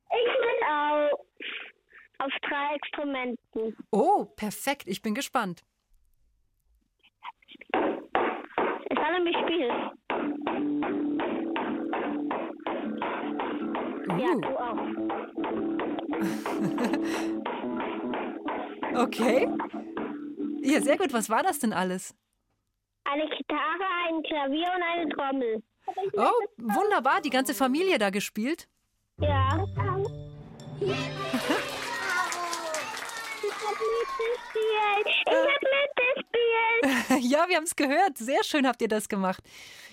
Ich 0.09 0.25
bin 0.39 0.67
auf, 0.67 1.19
auf 2.19 2.31
drei 2.53 2.75
Instrumenten. 2.75 3.75
Oh, 3.91 4.25
perfekt. 4.25 4.83
Ich 4.87 5.01
bin 5.01 5.15
gespannt. 5.15 5.63
Ich 7.49 8.95
kann 8.95 9.13
nämlich 9.13 9.35
spielen. 9.43 9.91
Ja, 14.19 14.35
du 14.41 14.57
auch. 14.59 14.77
Okay. 18.95 19.49
Ja, 20.61 20.79
sehr 20.81 20.97
gut. 20.99 21.11
Was 21.13 21.27
war 21.27 21.41
das 21.41 21.57
denn 21.57 21.73
alles? 21.73 22.15
Eine 23.05 23.27
Gitarre, 23.27 23.83
ein 24.07 24.21
Klavier 24.21 24.71
und 24.75 24.83
eine 24.83 25.09
Trommel. 25.09 25.63
Oh, 26.15 26.45
wunderbar, 26.57 27.19
die 27.21 27.31
ganze 27.31 27.55
Familie 27.55 27.97
da 27.97 28.11
gespielt. 28.11 28.67
Ja. 29.17 29.65
Ich 33.63 33.69
hab 33.69 33.79
mitgespielt. 33.79 35.07
Ich 35.07 35.23
hab 35.33 35.47
mitgespielt. 37.15 37.31
ja, 37.31 37.47
wir 37.47 37.55
haben 37.55 37.63
es 37.63 37.75
gehört. 37.75 38.17
Sehr 38.17 38.43
schön 38.43 38.67
habt 38.67 38.81
ihr 38.81 38.87
das 38.89 39.07
gemacht. 39.07 39.41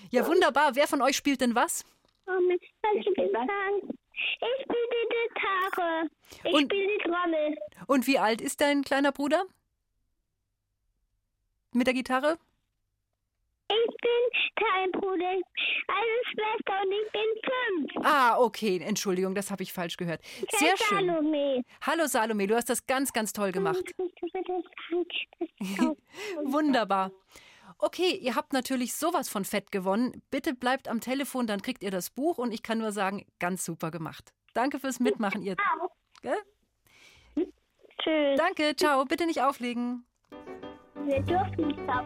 Ja, 0.09 0.25
wunderbar. 0.27 0.75
Wer 0.75 0.87
von 0.87 1.01
euch 1.01 1.15
spielt 1.15 1.39
denn 1.41 1.55
was? 1.55 1.85
Oh, 2.27 2.31
ich 2.49 2.73
spiele 2.81 3.01
die 3.01 3.13
Gitarre. 3.15 3.47
Ich 6.43 6.49
spiele 6.49 6.67
die 6.67 6.97
Trommel. 7.03 7.57
Und 7.87 8.07
wie 8.07 8.19
alt 8.19 8.41
ist 8.41 8.61
dein 8.61 8.83
kleiner 8.83 9.11
Bruder? 9.11 9.43
Mit 11.71 11.87
der 11.87 11.93
Gitarre? 11.93 12.37
Ich 13.73 13.95
bin 14.01 14.21
kein 14.57 14.91
Bruder, 14.91 15.29
eine 15.29 16.17
Schwester 16.29 16.73
und 16.83 16.91
ich 16.91 17.11
bin 17.11 17.29
fünf. 17.95 18.05
Ah, 18.05 18.37
okay. 18.37 18.79
Entschuldigung, 18.79 19.33
das 19.33 19.49
habe 19.49 19.63
ich 19.63 19.71
falsch 19.71 19.95
gehört. 19.97 20.21
Sehr 20.57 20.69
Hey, 20.69 20.77
schön. 20.77 21.07
Salome. 21.07 21.63
Hallo 21.81 22.05
Salome, 22.07 22.47
du 22.47 22.55
hast 22.55 22.69
das 22.69 22.85
ganz, 22.85 23.13
ganz 23.13 23.31
toll 23.33 23.51
gemacht. 23.51 23.83
Wunderbar. 26.43 27.11
Okay, 27.77 28.11
ihr 28.21 28.35
habt 28.35 28.53
natürlich 28.53 28.93
sowas 28.93 29.29
von 29.29 29.45
fett 29.45 29.71
gewonnen. 29.71 30.21
Bitte 30.29 30.53
bleibt 30.53 30.87
am 30.87 30.99
Telefon, 30.99 31.47
dann 31.47 31.61
kriegt 31.61 31.81
ihr 31.81 31.91
das 31.91 32.09
Buch 32.09 32.37
und 32.37 32.51
ich 32.53 32.61
kann 32.63 32.77
nur 32.77 32.91
sagen, 32.91 33.25
ganz 33.39 33.63
super 33.65 33.89
gemacht. 33.89 34.33
Danke 34.53 34.79
fürs 34.79 34.99
Mitmachen, 34.99 35.41
ihr. 35.41 35.55
Gell? 36.21 36.37
Tschüss. 38.03 38.37
Danke, 38.37 38.75
ciao. 38.75 39.05
Bitte 39.05 39.25
nicht 39.25 39.41
auflegen. 39.41 40.05
Wir 41.05 41.21
dürfen 41.21 41.67
nicht 41.67 41.79
auf. 41.89 42.05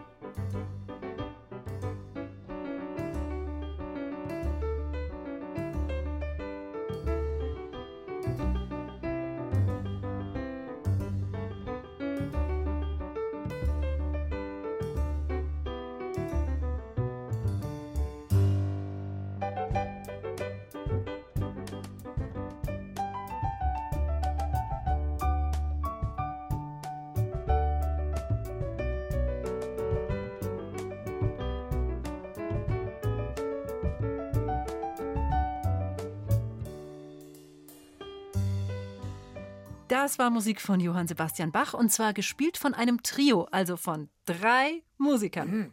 Das 39.88 40.18
war 40.18 40.32
Musik 40.32 40.62
von 40.62 40.80
Johann 40.80 41.08
Sebastian 41.08 41.52
Bach 41.52 41.76
und 41.76 41.92
zwar 41.92 42.14
gespielt 42.14 42.58
von 42.58 42.74
einem 42.74 43.04
Trio, 43.04 43.48
also 43.52 43.78
von 43.78 44.10
drei 44.26 44.82
Musikern. 44.98 45.72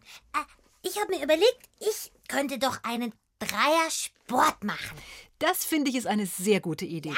Ich 0.82 1.00
habe 1.00 1.16
mir 1.16 1.24
überlegt, 1.24 1.70
ich 1.78 2.12
könnte 2.28 2.58
doch 2.58 2.84
einen 2.84 3.14
Dreier-Sport 3.38 4.64
machen. 4.64 4.98
Das 5.38 5.64
finde 5.64 5.90
ich 5.90 5.96
ist 5.96 6.06
eine 6.06 6.26
sehr 6.26 6.60
gute 6.60 6.84
Idee. 6.84 7.14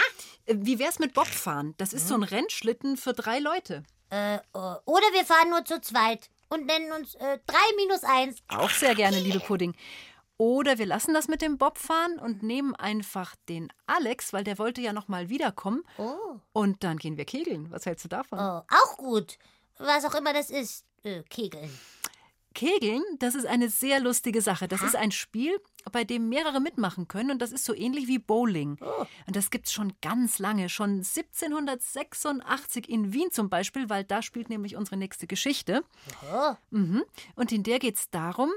Äh, 0.47 0.55
Wie 0.59 0.79
wär's 0.79 0.99
mit 0.99 1.15
Bobfahren? 1.15 1.75
Das 1.79 1.93
ist 1.93 2.09
so 2.09 2.15
ein 2.15 2.23
Rennschlitten 2.23 2.97
für 2.97 3.13
drei 3.13 3.41
Leute. 3.41 3.83
Äh, 4.11 4.37
äh, 4.37 4.39
oder 4.53 5.07
wir 5.13 5.25
fahren 5.27 5.51
nur 5.51 5.65
zu 5.65 5.81
zweit 5.81 6.31
und 6.49 6.67
nennen 6.67 6.93
uns 6.93 7.17
äh, 7.17 7.39
3 7.47 7.57
minus 7.77 8.05
1. 8.05 8.37
Auch 8.49 8.71
sehr 8.71 8.95
gerne, 8.95 9.19
liebe 9.19 9.41
Pudding. 9.41 9.75
Oder 10.37 10.79
wir 10.79 10.87
lassen 10.87 11.15
das 11.15 11.29
mit 11.29 11.43
dem 11.43 11.59
Bobfahren 11.59 12.19
und 12.19 12.43
nehmen 12.43 12.75
einfach 12.75 13.37
den 13.49 13.73
Alex, 13.87 14.33
weil 14.33 14.43
der 14.43 14.59
wollte 14.59 14.81
ja 14.81 14.93
noch 14.93 15.07
mal 15.07 15.29
wiederkommen. 15.29 15.85
Oh. 15.97 16.41
Und 16.53 16.83
dann 16.83 16.97
gehen 16.97 17.17
wir 17.17 17.25
kegeln. 17.25 17.71
Was 17.71 17.87
hältst 17.87 18.05
du 18.05 18.09
davon? 18.09 18.39
Oh, 18.39 18.63
auch 18.69 18.97
gut. 18.97 19.39
Was 19.79 20.05
auch 20.05 20.15
immer 20.15 20.33
das 20.33 20.51
ist. 20.51 20.85
Äh, 21.05 21.23
Kegeln. 21.25 21.71
Kegeln, 22.55 23.03
das 23.19 23.35
ist 23.35 23.47
eine 23.47 23.69
sehr 23.69 24.01
lustige 24.01 24.41
Sache. 24.41 24.69
Das 24.69 24.83
ist 24.83 24.97
ein 24.97 25.11
Spiel, 25.11 25.61
bei 25.93 26.05
dem 26.05 26.29
mehrere 26.29 26.61
mitmachen 26.61 27.09
können 27.09 27.33
und 27.33 27.43
das 27.43 27.53
ist 27.53 27.65
so 27.65 27.75
ähnlich 27.75 28.07
wie 28.07 28.19
Bowling. 28.19 28.79
Und 29.27 29.37
das 29.37 29.51
gibt's 29.51 29.73
schon 29.73 29.93
ganz 30.01 30.39
lange, 30.39 30.69
schon 30.69 31.03
1786 31.05 32.89
in 32.89 33.13
Wien 33.13 33.31
zum 33.31 33.51
Beispiel, 33.51 33.91
weil 33.91 34.05
da 34.05 34.23
spielt 34.23 34.49
nämlich 34.49 34.77
unsere 34.77 34.97
nächste 34.97 35.27
Geschichte. 35.27 35.85
Oh. 36.33 36.55
Mhm. 36.71 37.05
Und 37.35 37.53
in 37.53 37.63
der 37.63 37.79
geht's 37.79 38.09
darum, 38.11 38.51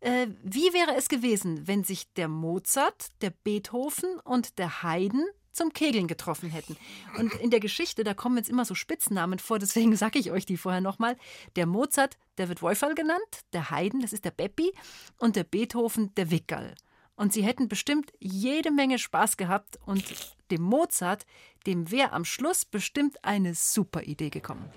äh, 0.00 0.26
wie 0.42 0.72
wäre 0.72 0.96
es 0.96 1.08
gewesen, 1.08 1.68
wenn 1.68 1.84
sich 1.84 2.12
der 2.14 2.28
Mozart, 2.28 3.08
der 3.20 3.30
Beethoven 3.30 4.18
und 4.24 4.58
der 4.58 4.82
Haydn 4.82 5.24
zum 5.52 5.72
Kegeln 5.72 6.06
getroffen 6.06 6.50
hätten. 6.50 6.76
Und 7.18 7.34
in 7.34 7.50
der 7.50 7.60
Geschichte, 7.60 8.04
da 8.04 8.14
kommen 8.14 8.36
jetzt 8.36 8.48
immer 8.48 8.64
so 8.64 8.74
Spitznamen 8.74 9.38
vor, 9.38 9.58
deswegen 9.58 9.96
sage 9.96 10.18
ich 10.18 10.30
euch 10.30 10.46
die 10.46 10.56
vorher 10.56 10.80
nochmal. 10.80 11.16
Der 11.56 11.66
Mozart, 11.66 12.16
der 12.38 12.48
wird 12.48 12.62
Wolferl 12.62 12.94
genannt, 12.94 13.20
der 13.52 13.70
Haydn, 13.70 14.00
das 14.00 14.12
ist 14.12 14.24
der 14.24 14.30
Beppi, 14.30 14.72
und 15.18 15.36
der 15.36 15.44
Beethoven, 15.44 16.14
der 16.14 16.30
Wickerl. 16.30 16.74
Und 17.14 17.32
sie 17.32 17.44
hätten 17.44 17.68
bestimmt 17.68 18.12
jede 18.20 18.70
Menge 18.70 18.98
Spaß 18.98 19.36
gehabt 19.36 19.78
und 19.84 20.04
dem 20.50 20.62
Mozart, 20.62 21.26
dem 21.66 21.90
wäre 21.90 22.12
am 22.12 22.24
Schluss 22.24 22.64
bestimmt 22.64 23.22
eine 23.24 23.54
super 23.54 24.02
Idee 24.02 24.30
gekommen. 24.30 24.70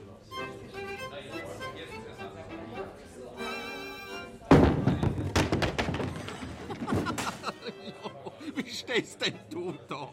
Wie 8.56 8.70
stehst 8.70 9.26
denn 9.26 9.40
du 9.50 9.74
da? 9.88 10.12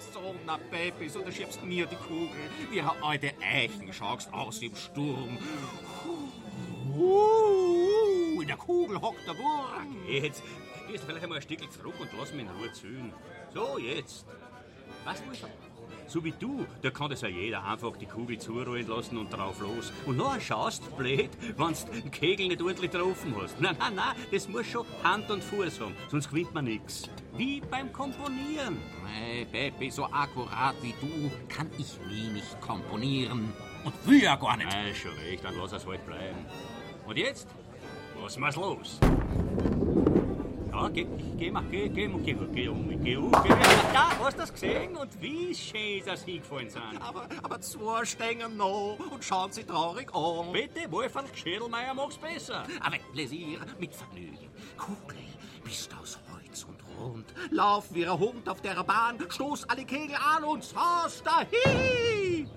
So, 0.00 0.34
na 0.46 0.58
Baby, 0.70 1.08
so 1.08 1.20
du 1.20 1.30
schiebst 1.30 1.62
mir 1.62 1.86
die 1.86 1.96
Kugel. 1.96 2.30
Wie 2.70 2.80
eine 2.80 3.02
alte 3.02 3.32
Eichen 3.42 3.92
schaust 3.92 4.32
aus 4.32 4.62
im 4.62 4.74
Sturm. 4.74 5.38
Uh, 6.96 8.40
in 8.40 8.48
der 8.48 8.56
Kugel 8.56 9.00
hockt 9.00 9.26
der 9.26 9.36
Wurm. 9.36 9.96
Jetzt, 10.08 10.42
gehst 10.88 11.04
vielleicht 11.04 11.22
einmal 11.22 11.38
ein 11.38 11.42
Stückchen 11.42 11.70
zurück 11.70 11.94
und 12.00 12.08
lass 12.18 12.32
mich 12.32 12.46
in 12.46 12.48
Ruhe 12.48 12.72
zählen. 12.72 13.12
So, 13.52 13.78
jetzt. 13.78 14.24
Was 15.04 15.22
willst 15.26 15.42
du? 15.42 15.69
So 16.10 16.24
wie 16.24 16.32
du, 16.32 16.66
da 16.82 16.90
kann 16.90 17.08
das 17.08 17.20
ja 17.20 17.28
jeder 17.28 17.64
einfach 17.64 17.96
die 17.96 18.06
Kugel 18.06 18.36
zurollen 18.36 18.88
lassen 18.88 19.16
und 19.16 19.30
drauf 19.30 19.60
los. 19.60 19.92
Und 20.06 20.16
nachher 20.16 20.40
schaust 20.40 20.82
du 20.84 20.96
blöd, 20.96 21.30
wenn 21.56 21.68
du 21.68 22.00
den 22.02 22.10
Kegel 22.10 22.48
nicht 22.48 22.60
ordentlich 22.60 22.90
getroffen 22.90 23.32
hast. 23.40 23.60
Nein, 23.60 23.76
nein, 23.78 23.94
nein, 23.94 24.16
das 24.32 24.48
muss 24.48 24.66
schon 24.66 24.84
Hand 25.04 25.30
und 25.30 25.44
Fuß 25.44 25.80
haben, 25.80 25.94
sonst 26.08 26.28
gewinnt 26.28 26.52
man 26.52 26.64
nichts. 26.64 27.08
Wie 27.36 27.60
beim 27.60 27.92
Komponieren. 27.92 28.78
Hey, 29.06 29.44
Baby, 29.44 29.88
so 29.88 30.04
akkurat 30.06 30.74
wie 30.82 30.94
du 31.00 31.30
kann 31.48 31.70
ich 31.78 31.96
nie 32.08 32.28
nicht 32.32 32.60
komponieren. 32.60 33.52
Und 33.84 33.94
will 34.04 34.20
ja 34.20 34.34
gar 34.34 34.56
nicht. 34.56 34.72
Ja, 34.72 34.92
schon 34.92 35.12
recht, 35.12 35.44
dann 35.44 35.56
lass 35.56 35.70
es 35.70 35.86
halt 35.86 36.04
bleiben. 36.06 36.44
Und 37.06 37.18
jetzt? 37.18 37.46
Was 38.20 38.36
wir's 38.36 38.56
los? 38.56 38.98
Ja, 40.80 40.88
geh, 40.88 41.06
geh, 41.36 41.50
mach, 41.50 41.62
geh, 41.70 41.88
geh, 41.90 42.08
geh, 42.08 42.34
geh 42.54 42.68
um, 42.68 43.04
geh 43.04 43.16
um, 43.16 43.30
geh 43.30 43.50
Ja, 43.92 44.12
hast 44.18 44.36
du 44.36 44.40
das 44.40 44.50
gesehen? 44.50 44.96
Und 44.96 45.20
wie 45.20 45.54
schön 45.54 46.02
das 46.06 46.24
hingefallen 46.24 46.70
sind. 46.70 47.02
Aber, 47.02 47.28
aber 47.42 47.60
zwei 47.60 48.06
stehen 48.06 48.56
noch 48.56 48.96
und 49.10 49.22
schauen 49.22 49.52
sie 49.52 49.64
traurig 49.64 50.08
an. 50.14 50.52
Bitte, 50.52 50.90
Wolfgang 50.90 51.28
Schädelmeier 51.34 51.92
macht's 51.92 52.16
besser. 52.16 52.64
Avec 52.80 53.02
Plaisir, 53.12 53.58
mit 53.78 53.94
Vergnügen. 53.94 54.48
Kugel, 54.78 55.18
bist 55.62 55.94
aus 56.00 56.18
Holz 56.32 56.64
und 56.64 56.82
rund. 56.98 57.26
Lauf 57.50 57.92
wie 57.92 58.06
ein 58.06 58.18
Hund 58.18 58.48
auf 58.48 58.62
der 58.62 58.82
Bahn, 58.82 59.18
stoß 59.28 59.68
alle 59.68 59.84
Kegel 59.84 60.16
an 60.16 60.44
und 60.44 60.64
saß 60.64 61.22
dahin. 61.22 62.48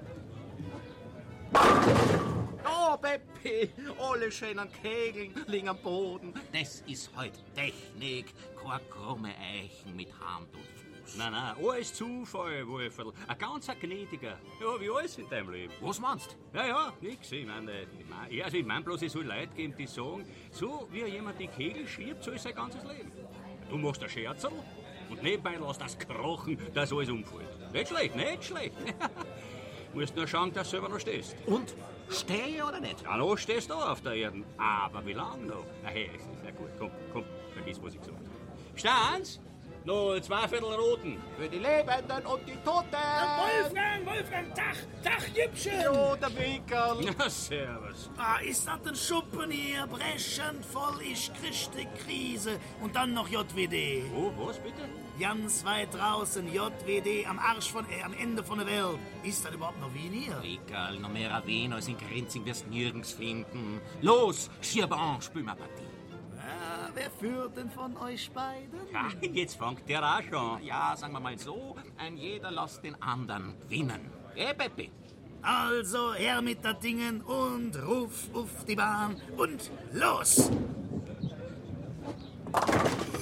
Oh, 2.65 2.97
Beppi, 2.97 3.69
alle 3.99 4.31
schönen 4.31 4.69
Kegeln 4.81 5.33
liegen 5.47 5.67
am 5.67 5.77
Boden. 5.77 6.33
Das 6.53 6.81
ist 6.87 7.11
heute 7.15 7.39
Technik, 7.53 8.33
keine 8.61 8.81
krumme 8.89 9.29
Eichen 9.29 9.95
mit 9.95 10.07
Hand 10.19 10.47
und 10.53 10.61
Fuß. 10.61 11.17
Nein, 11.17 11.33
nein, 11.33 11.55
alles 11.61 11.93
Zufall, 11.93 12.65
Wolferl. 12.65 13.11
Ein 13.27 13.37
ganz 13.37 13.67
ein 13.69 13.79
gnädiger. 13.79 14.37
Ja, 14.61 14.79
wie 14.79 14.89
alles 14.89 15.17
in 15.17 15.29
deinem 15.29 15.51
Leben. 15.51 15.73
Was 15.81 15.99
meinst 15.99 16.37
Ja, 16.53 16.65
ja, 16.65 16.93
nix. 17.01 17.31
Ich 17.33 17.45
meine, 17.45 17.81
ich 17.81 18.07
mein, 18.09 18.31
ja, 18.31 18.45
also 18.45 18.57
ich 18.57 18.65
mein 18.65 18.83
bloß, 18.83 19.01
es 19.01 19.11
soll 19.11 19.25
Leute 19.25 19.53
geben, 19.55 19.75
die 19.77 19.87
sagen, 19.87 20.25
so 20.51 20.87
wie 20.91 21.03
jemand 21.05 21.39
die 21.39 21.47
Kegel 21.47 21.85
schiebt, 21.85 22.23
so 22.23 22.31
ist 22.31 22.43
sein 22.43 22.55
ganzes 22.55 22.83
Leben. 22.83 23.11
Du 23.69 23.77
machst 23.77 24.01
ein 24.03 24.09
Scherzel 24.09 24.51
und 25.09 25.21
nebenbei 25.21 25.55
lässt 25.55 25.81
das 25.81 25.97
krochen, 25.99 26.57
dass 26.73 26.93
alles 26.93 27.09
umfällt. 27.09 27.73
Nicht 27.73 27.89
schlecht, 27.89 28.15
nicht 28.15 28.43
schlecht. 28.45 28.75
Musst 29.93 30.15
nur 30.15 30.27
schauen, 30.27 30.53
dass 30.53 30.67
du 30.67 30.71
selber 30.71 30.89
noch 30.89 30.99
stehst. 30.99 31.35
Und? 31.45 31.75
Stehe 32.09 32.65
oder 32.65 32.79
nicht? 32.79 33.01
Ja, 33.01 33.17
noch 33.17 33.37
stehst 33.37 33.69
du 33.69 33.73
auf 33.73 34.01
der 34.01 34.13
Erde. 34.13 34.43
Aber 34.57 35.05
wie 35.05 35.13
lange 35.13 35.45
noch? 35.45 35.65
Na 35.83 35.89
hey, 35.89 36.09
es 36.15 36.21
ist 36.21 36.43
ja 36.43 36.51
gut. 36.51 36.69
Komm, 36.77 36.91
komm, 37.11 37.23
vergiss, 37.53 37.81
was 37.81 37.93
ich 37.93 37.99
gesagt 37.99 38.17
habe. 38.17 38.79
Stanz? 38.79 39.39
Noch 39.85 40.17
zwei 40.21 40.47
Viertel 40.47 40.73
roten. 40.73 41.21
Für 41.37 41.49
die 41.49 41.57
Lebenden 41.57 42.25
und 42.25 42.47
die 42.47 42.55
Toten. 42.63 42.87
Wolfgang, 42.93 44.05
Wolfgang, 44.05 44.55
Tag, 44.55 44.77
Tag, 45.03 45.29
Jüppchen. 45.35 45.81
Jo, 45.83 46.15
der 46.15 46.29
Wickerl. 46.37 47.13
Na, 47.17 47.29
servus. 47.29 48.09
Ah, 48.17 48.37
ist 48.39 48.65
das 48.65 48.79
ein 48.87 48.95
Schuppen 48.95 49.51
hier? 49.51 49.85
Brechend 49.87 50.65
voll, 50.65 51.01
ich 51.01 51.29
krieg 51.33 51.69
die 51.77 51.87
Krise. 52.01 52.59
Und 52.81 52.95
dann 52.95 53.13
noch 53.13 53.27
JWD. 53.27 54.05
Oh, 54.15 54.31
was 54.37 54.57
bitte? 54.59 54.83
Ganz 55.19 55.63
weit 55.63 55.93
draußen, 55.93 56.51
JWD, 56.51 57.27
am 57.29 57.37
Arsch 57.37 57.71
von, 57.71 57.85
äh, 57.85 58.01
am 58.03 58.13
Ende 58.13 58.43
von 58.43 58.57
der 58.57 58.65
Welt. 58.67 58.99
Ist 59.23 59.45
das 59.45 59.53
überhaupt 59.53 59.79
noch 59.79 59.93
Wien 59.93 60.11
hier? 60.11 60.41
Wickerl, 60.41 60.99
noch 60.99 61.11
mehr 61.11 61.41
Wien 61.45 61.71
als 61.71 61.87
in 61.87 61.97
Grenzing 61.97 62.43
wirst 62.45 62.67
nirgends 62.67 63.11
finden. 63.13 63.79
Los, 64.01 64.49
schieb 64.61 64.91
an, 64.91 65.21
spiel 65.21 65.43
mal 65.43 65.55
Partie. 65.55 65.83
Ah, 66.39 66.89
wer 66.95 67.11
führt 67.11 67.55
denn 67.55 67.69
von 67.69 67.95
euch 67.97 68.31
beiden? 68.31 68.79
Ja, 68.91 69.09
jetzt 69.33 69.55
fängt 69.55 69.87
der 69.87 70.03
auch 70.03 70.21
schon. 70.23 70.63
Ja, 70.63 70.95
sagen 70.97 71.13
wir 71.13 71.19
mal 71.19 71.37
so, 71.37 71.75
ein 71.97 72.17
jeder 72.17 72.49
lässt 72.49 72.83
den 72.83 72.99
anderen 73.01 73.53
gewinnen. 73.61 74.09
Eh, 74.35 74.53
Peppi? 74.55 74.89
Also 75.43 76.15
her 76.15 76.41
mit 76.41 76.63
der 76.63 76.73
Dingen 76.73 77.21
und 77.21 77.75
ruf 77.85 78.29
auf 78.33 78.65
die 78.65 78.75
Bahn 78.75 79.21
und 79.37 79.69
los! 79.91 80.49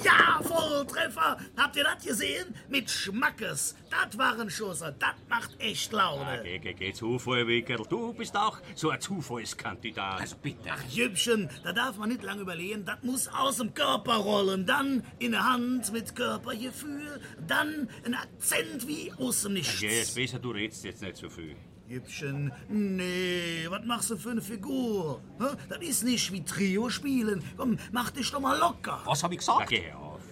Ja, 0.02 0.40
Volltreffer! 0.42 1.38
Habt 1.56 1.76
ihr 1.76 1.84
das 1.84 2.04
gesehen? 2.04 2.54
Mit 2.68 2.90
Schmackes. 2.90 3.76
Das 3.90 4.18
waren 4.18 4.50
Schusser. 4.50 4.92
Das 4.92 5.14
macht 5.28 5.60
echt 5.60 5.92
Laune. 5.92 6.40
Geh, 6.42 6.58
geh, 6.58 6.72
geh, 6.72 6.92
Zufall, 6.92 7.46
Wickerl. 7.46 7.84
Du 7.88 8.12
bist 8.12 8.36
auch 8.36 8.58
so 8.74 8.90
ein 8.90 9.00
Zufallskandidat. 9.00 10.20
Also 10.20 10.36
bitte. 10.42 10.70
Ach, 10.70 10.82
Jüppchen, 10.88 11.48
da 11.62 11.72
darf 11.72 11.98
man 11.98 12.08
nicht 12.08 12.22
lange 12.22 12.42
überlegen. 12.42 12.84
Das 12.84 13.02
muss 13.02 13.28
aus 13.28 13.58
dem 13.58 13.74
Körper 13.74 14.14
rollen. 14.16 14.66
Dann 14.66 15.04
in 15.18 15.32
der 15.32 15.44
Hand 15.44 15.92
mit 15.92 16.14
Körpergefühl. 16.16 17.20
Dann 17.46 17.88
ein 18.04 18.14
Akzent 18.14 18.88
wie 18.88 19.12
aus 19.18 19.42
dem 19.42 19.54
Nichts. 19.54 19.80
Ja, 19.80 19.90
ist 19.90 20.14
besser, 20.14 20.38
du 20.38 20.50
redst 20.50 20.84
jetzt 20.84 21.02
nicht 21.02 21.16
so 21.16 21.28
viel. 21.28 21.56
Jüppchen, 21.92 22.50
nee, 22.70 23.66
was 23.68 23.84
machst 23.84 24.08
du 24.08 24.16
für 24.16 24.30
eine 24.30 24.40
Figur? 24.40 25.20
Das 25.68 25.78
ist 25.82 26.04
nicht 26.04 26.32
wie 26.32 26.42
Trio 26.42 26.88
spielen. 26.88 27.44
Komm, 27.58 27.76
mach 27.90 28.10
dich 28.10 28.30
doch 28.30 28.40
mal 28.40 28.58
locker. 28.58 29.02
Was 29.04 29.22
hab 29.22 29.30
ich 29.30 29.38
gesagt? 29.40 29.68
geh 29.68 29.92
auf. 29.92 30.22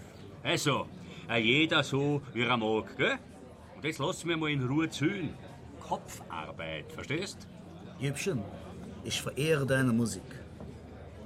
Also, 0.43 0.89
äh, 1.29 1.37
jeder 1.37 1.83
so, 1.83 2.23
wie 2.33 2.45
er 2.45 2.57
mag, 2.57 2.97
gell? 2.97 3.19
Und 3.77 3.85
jetzt 3.85 3.99
lass 3.99 4.25
mir 4.25 4.39
mal 4.39 4.49
in 4.49 4.67
Ruhe 4.67 4.89
zählen. 4.89 5.35
Kopfarbeit, 5.87 6.91
verstehst? 6.93 7.47
Jüppchen, 7.99 8.43
ich 9.05 9.21
verehre 9.21 9.67
deine 9.67 9.93
Musik. 9.93 10.23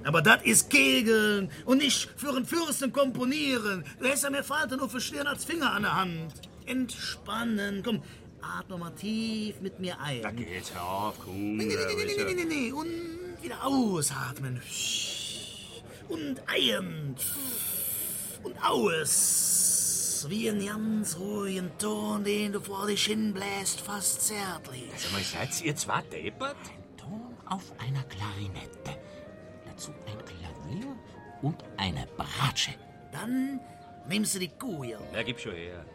Aber 0.03 0.21
das 0.21 0.43
ist 0.43 0.69
Kegeln 0.69 1.49
und 1.63 1.77
nicht 1.77 2.09
für 2.17 2.35
einen 2.35 2.45
Fürsten 2.45 2.91
komponieren. 2.91 3.85
Du 4.01 4.05
hast 4.05 4.25
ja 4.25 4.29
mehr 4.29 4.43
Falten 4.43 4.79
nur 4.79 4.89
verstehen 4.89 5.27
als 5.27 5.45
Finger 5.45 5.71
an 5.71 5.83
der 5.83 5.95
Hand. 5.95 6.33
Entspannen, 6.65 7.83
komm, 7.83 8.01
atme 8.59 8.77
mal 8.77 8.91
tief 8.91 9.59
mit 9.61 9.79
mir 9.79 9.99
ein. 9.99 10.21
Da 10.21 10.31
geht's 10.31 10.73
hör 10.73 10.83
auf, 10.83 11.19
komm. 11.19 11.57
Nee, 11.57 11.65
nee, 11.65 11.75
nee, 11.75 11.95
nee, 11.95 12.13
äh, 12.13 12.23
nee, 12.23 12.33
nee, 12.33 12.33
nee, 12.33 12.45
nee. 12.45 12.71
Und 12.71 12.87
wieder 13.41 13.65
ausatmen. 13.65 14.61
Und 16.09 16.41
ein. 16.47 17.15
Und 18.43 18.63
aus. 18.63 20.25
Wie 20.29 20.49
einen 20.49 20.65
ganz 20.65 21.17
ruhigen 21.19 21.71
Ton, 21.77 22.23
den 22.23 22.53
du 22.53 22.59
vor 22.59 22.87
dich 22.87 23.05
hinbläst, 23.05 23.81
fast 23.81 24.21
zärtlich. 24.21 24.89
Sag 24.97 25.11
mal, 25.11 25.21
seid 25.21 25.61
ihr 25.63 25.75
zwei 25.75 26.01
deppert? 26.01 26.55
Ton 26.97 27.35
auf 27.45 27.71
einer 27.77 28.03
Klarinette. 28.03 28.99
Dazu 29.67 29.91
ein 29.91 30.17
Klavier 30.25 30.95
und 31.43 31.63
eine 31.77 32.07
Bratsche. 32.17 32.71
Dann 33.11 33.59
nimmst 34.07 34.33
du 34.35 34.39
die 34.39 34.49
Kugel. 34.49 34.97
Ja, 35.13 35.21
gib 35.21 35.39
schon 35.39 35.53
her. 35.53 35.85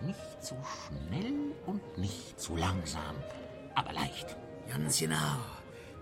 Nicht 0.00 0.42
zu 0.42 0.54
schnell 0.64 1.52
und 1.66 1.98
nicht 1.98 2.38
zu 2.38 2.56
langsam, 2.56 3.16
aber 3.74 3.92
leicht. 3.92 4.36
Ganz 4.68 4.98
genau. 4.98 5.38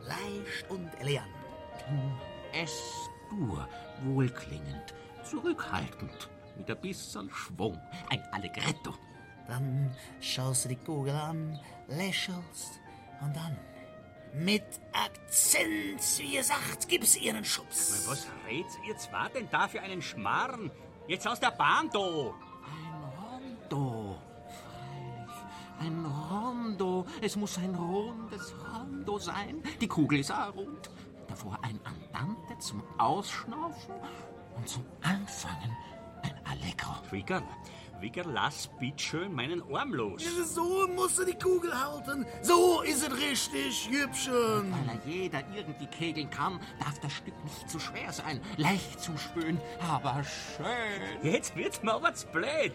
Leicht 0.04 0.68
und 0.68 0.88
elegant. 1.00 1.28
Es-Dur, 2.52 3.68
wohlklingend, 4.04 4.94
zurückhaltend, 5.24 6.28
mit 6.56 6.70
ein 6.70 6.80
bisschen 6.80 7.30
Schwung, 7.30 7.80
ein 8.10 8.22
Allegretto. 8.32 8.94
Dann 9.48 9.94
schaust 10.20 10.64
du 10.64 10.68
die 10.70 10.76
Kugel 10.76 11.14
an, 11.14 11.58
lächelst 11.88 12.80
und 13.20 13.34
dann 13.34 13.56
mit 14.34 14.64
Akzent, 14.92 16.00
wie 16.18 16.36
gesagt, 16.36 16.88
gibst 16.88 17.20
ihr 17.20 17.34
einen 17.34 17.44
Schubs. 17.44 18.08
Was 18.08 18.26
redet 18.46 18.70
ihr 18.86 18.96
zwei 18.96 19.28
denn 19.28 19.48
da 19.50 19.68
für 19.68 19.80
einen 19.80 20.00
Schmarrn? 20.00 20.70
Jetzt 21.06 21.28
aus 21.28 21.40
der 21.40 21.50
Bahn 21.50 21.90
da! 21.92 22.34
Rondo. 26.82 27.06
Es 27.20 27.36
muss 27.36 27.58
ein 27.58 27.74
rundes 27.74 28.54
Rondo 28.74 29.18
sein. 29.18 29.62
Die 29.80 29.88
Kugel 29.88 30.18
ist 30.20 30.32
auch 30.32 30.54
rund. 30.54 30.90
Davor 31.28 31.58
ein 31.62 31.78
Andante 31.84 32.58
zum 32.58 32.82
Ausschnaufen 32.98 33.94
und 34.56 34.68
zum 34.68 34.84
Anfangen 35.02 35.76
ein 36.22 36.34
Allegro. 36.44 36.92
Wickerl, 37.10 37.42
Wickerl, 38.00 38.30
lass 38.32 38.68
bitteschön 38.80 39.32
meinen 39.32 39.62
Arm 39.72 39.94
los. 39.94 40.22
Ja, 40.24 40.44
So 40.44 40.88
musst 40.88 41.18
du 41.18 41.24
die 41.24 41.38
Kugel 41.38 41.72
halten. 41.72 42.26
So 42.42 42.82
ist 42.82 43.06
es 43.08 43.16
richtig, 43.16 43.88
Jüppchen. 43.90 44.72
Weil 44.72 44.98
er 44.98 45.06
jeder 45.06 45.42
irgendwie 45.54 45.86
kegeln 45.86 46.28
kann, 46.30 46.60
darf 46.80 46.98
das 47.00 47.12
Stück 47.12 47.42
nicht 47.44 47.70
zu 47.70 47.78
schwer 47.78 48.12
sein. 48.12 48.40
Leicht 48.56 49.00
zu 49.00 49.16
spüren, 49.16 49.60
aber 49.88 50.22
schön. 50.24 51.22
Jetzt 51.32 51.56
wird's 51.56 51.82
mir 51.82 51.94
aber 51.94 52.12
zu 52.12 52.26
blöd. 52.26 52.74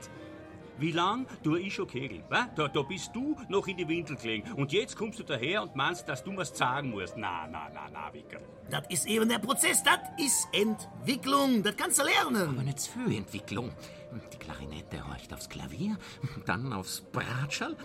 Wie 0.80 0.91
lang 0.91 1.25
tu 1.43 1.55
ich 1.55 1.73
schon 1.73 1.88
kegeln? 1.88 2.23
wa? 2.30 2.47
Da, 2.55 2.67
da 2.67 2.82
bist 2.84 3.15
du 3.15 3.36
noch 3.49 3.67
in 3.67 3.78
die 3.78 3.88
Windel 3.88 4.15
gelegen. 4.15 4.51
Und 4.53 4.71
jetzt 4.71 4.95
kommst 4.95 5.19
du 5.19 5.23
daher 5.23 5.63
und 5.63 5.75
meinst, 5.75 6.07
dass 6.07 6.23
du 6.23 6.36
was 6.38 6.55
sagen 6.55 6.91
musst. 6.91 7.17
Na, 7.17 7.47
na, 7.47 7.67
na, 7.73 7.88
na, 7.91 8.13
Wickerl. 8.13 8.41
Das 8.69 8.84
ist 8.89 9.07
eben 9.07 9.28
der 9.28 9.39
Prozess. 9.39 9.82
Das 9.84 9.99
ist 10.17 10.47
Entwicklung. 10.51 11.63
Das 11.63 11.75
kannst 11.75 11.99
du 11.99 12.03
lernen. 12.03 12.49
Aber 12.49 12.63
nicht 12.63 12.82
für 12.82 13.11
Entwicklung. 13.11 13.71
Die 14.32 14.38
Klarinette 14.38 15.05
horcht 15.07 15.34
aufs 15.34 15.49
Klavier, 15.49 15.97
dann 16.45 16.71
aufs 16.71 17.01
Bratschal. 17.01 17.75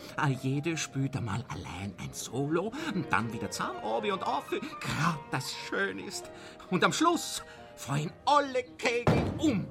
Jede 0.42 0.76
spielt 0.76 1.16
einmal 1.16 1.44
allein 1.48 1.94
ein 1.98 2.12
Solo, 2.12 2.72
dann 3.10 3.32
wieder 3.32 3.50
zusammen, 3.50 3.82
obi 3.82 4.12
und 4.12 4.22
auf, 4.22 4.48
grad 4.48 5.18
das 5.32 5.52
schön 5.68 5.98
ist. 5.98 6.30
Und 6.70 6.84
am 6.84 6.92
Schluss 6.92 7.42
fallen 7.74 8.12
alle 8.24 8.62
Kegel 8.78 9.24
um. 9.38 9.66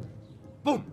Bumm. 0.64 0.84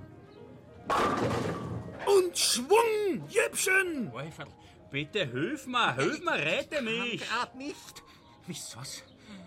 Und 2.16 2.38
Schwung, 2.38 3.28
Jüppchen. 3.28 4.12
Wolferl, 4.12 4.48
bitte 4.90 5.26
hilf 5.26 5.66
mir, 5.66 5.94
hilf 5.94 6.20
mir, 6.22 6.32
rette 6.32 6.80
mich. 6.80 7.20
Grad 7.28 7.54
nicht. 7.54 8.02
Wisst 8.46 8.76
was? 8.76 9.02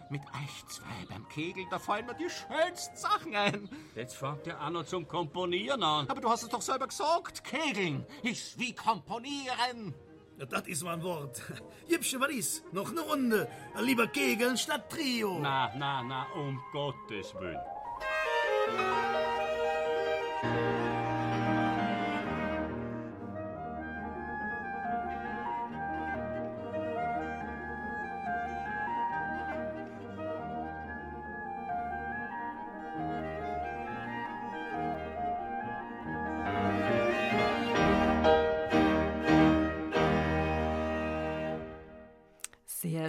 Mit 0.10 0.22
euch 0.22 0.68
zwei 0.68 1.06
beim 1.10 1.28
Kegeln, 1.30 1.68
da 1.72 1.80
fallen 1.80 2.06
mir 2.06 2.14
die 2.16 2.30
schönsten 2.30 2.98
Sachen 2.98 3.34
ein. 3.36 3.70
Jetzt 3.96 4.18
fängt 4.18 4.46
er 4.46 4.62
auch 4.62 4.70
noch 4.70 4.86
zum 4.86 5.08
Komponieren 5.08 5.82
an. 5.82 6.08
Aber 6.10 6.20
du 6.22 6.30
hast 6.30 6.44
es 6.44 6.50
doch 6.50 6.62
selber 6.62 6.88
gesagt. 6.88 7.44
Kegeln 7.44 8.06
ist 8.22 8.60
wie 8.60 8.76
komponieren. 8.76 9.96
Ja, 10.38 10.46
das 10.46 10.68
ist 10.68 10.84
mein 10.84 11.02
Wort. 11.02 11.42
Jüppchen, 11.88 12.20
was 12.20 12.30
ist? 12.30 12.74
Noch 12.74 12.92
eine 12.92 13.02
Runde. 13.02 13.48
Lieber 13.80 14.08
Kegeln 14.08 14.58
statt 14.58 14.90
Trio. 14.90 15.40
Na, 15.40 15.72
na, 15.78 16.04
na, 16.04 16.28
um 16.36 16.60
Gottes 16.74 17.34
Willen. 17.36 17.60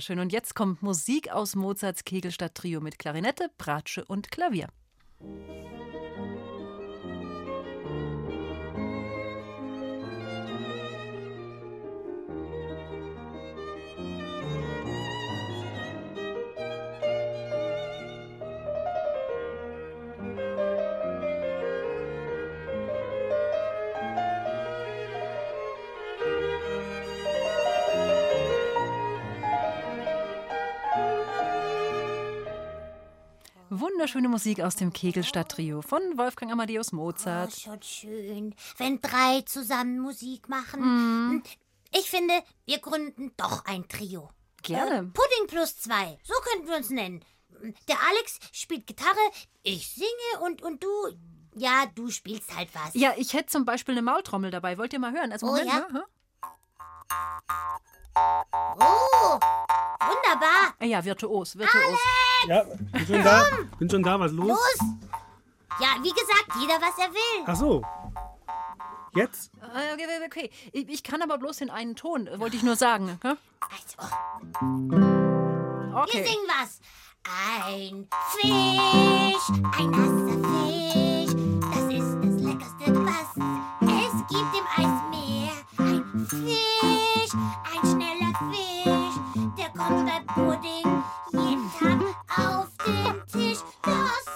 Schön. 0.03 0.19
Und 0.19 0.33
jetzt 0.33 0.55
kommt 0.55 0.83
Musik 0.83 1.31
aus 1.31 1.57
Mozarts 1.57 2.05
Kegelstadt 2.05 2.55
Trio 2.55 2.81
mit 2.81 2.99
Klarinette, 2.99 3.51
Bratsche 3.57 4.05
und 4.05 4.31
Klavier. 4.31 4.69
Wunderschöne 34.03 34.29
Musik 34.29 34.61
aus 34.61 34.75
dem 34.75 34.93
Kegelstadt-Trio 34.93 35.81
von 35.81 36.01
Wolfgang 36.19 36.51
Amadeus 36.51 36.93
Oh, 36.93 36.97
Mozart. 36.97 37.53
schon 37.55 37.81
schön, 37.83 38.53
wenn 38.77 39.01
drei 39.01 39.43
zusammen 39.43 40.01
Musik 40.01 40.49
machen. 40.49 40.81
Mhm. 41.35 41.43
Ich 41.93 42.11
finde, 42.11 42.35
wir 42.67 42.81
gründen 42.81 43.31
doch 43.37 43.65
ein 43.65 43.87
Trio. 43.87 44.29
Gerne. 44.65 44.97
Äh, 44.97 45.03
Pudding 45.03 45.47
plus 45.47 45.79
zwei, 45.79 46.19
so 46.25 46.35
könnten 46.51 46.67
wir 46.69 46.79
uns 46.79 46.91
nennen. 46.91 47.25
Der 47.87 47.97
Alex 48.11 48.41
spielt 48.51 48.89
Gitarre, 48.89 49.15
ich 49.63 49.89
singe 49.95 50.45
und, 50.45 50.63
und 50.63 50.83
du, 50.83 50.89
ja, 51.55 51.85
du 51.95 52.11
spielst 52.11 52.57
halt 52.57 52.71
was. 52.75 52.95
Ja, 52.95 53.13
ich 53.17 53.35
hätte 53.35 53.51
zum 53.53 53.65
Beispiel 53.65 53.95
eine 53.95 54.03
Maultrommel 54.03 54.51
dabei. 54.51 54.79
Wollt 54.79 54.93
ihr 54.95 54.99
mal 54.99 55.13
hören? 55.13 55.31
Also 55.31 55.47
Oh, 55.47 55.51
Moment, 55.51 55.69
ja? 55.69 55.87
ne? 55.93 56.05
Hä? 56.75 58.43
Oh, 58.81 59.39
wunderbar. 60.09 60.75
Ja, 60.81 61.05
virtuos, 61.05 61.57
virtuos. 61.59 61.99
Ja, 62.49 62.63
bin 62.93 63.07
schon 63.07 63.23
da. 63.25 63.45
Bin 63.79 63.91
schon 63.91 64.03
da, 64.03 64.19
was 64.21 64.33
los? 64.33 64.49
Los! 64.49 64.79
Ja, 65.81 65.89
wie 66.03 66.11
gesagt, 66.13 66.49
jeder 66.61 66.75
was 66.81 66.99
er 66.99 67.11
will. 67.13 67.45
Ach 67.47 67.57
so. 67.57 67.83
Jetzt? 69.15 69.51
Äh, 69.61 69.93
Okay, 69.95 70.05
okay, 70.07 70.27
okay. 70.27 70.51
Ich, 70.73 70.89
ich 70.89 71.03
kann 71.03 71.21
aber 71.23 71.39
bloß 71.39 71.59
den 71.59 71.71
einen 71.71 71.97
Ton, 71.97 72.27
äh, 72.27 72.39
wollte 72.41 72.57
ich 72.57 72.63
nur 72.63 72.77
sagen. 72.77 73.19
hä? 73.23 73.35
Wir 74.89 75.97
Okay. 76.03 76.25
singen 76.25 76.49
was. 76.49 76.81
Ein 77.25 78.09
Fisch, 78.33 79.49
ein 79.79 79.91
nasser 79.91 80.39
Fisch, 80.49 81.35
das 81.71 81.85
ist 81.95 82.13
das 82.21 82.37
leckerste, 82.43 82.87
was 83.07 83.29
es 83.81 84.15
gibt 84.29 84.53
im 84.59 84.67
Eismeer. 84.77 85.53
Ein 85.79 86.27
Fisch, 86.29 86.72
Pudding 90.53 91.03
jeden 91.33 91.71
Tag 91.79 92.01
auf 92.37 92.69
den 92.85 93.27
Tisch. 93.27 93.61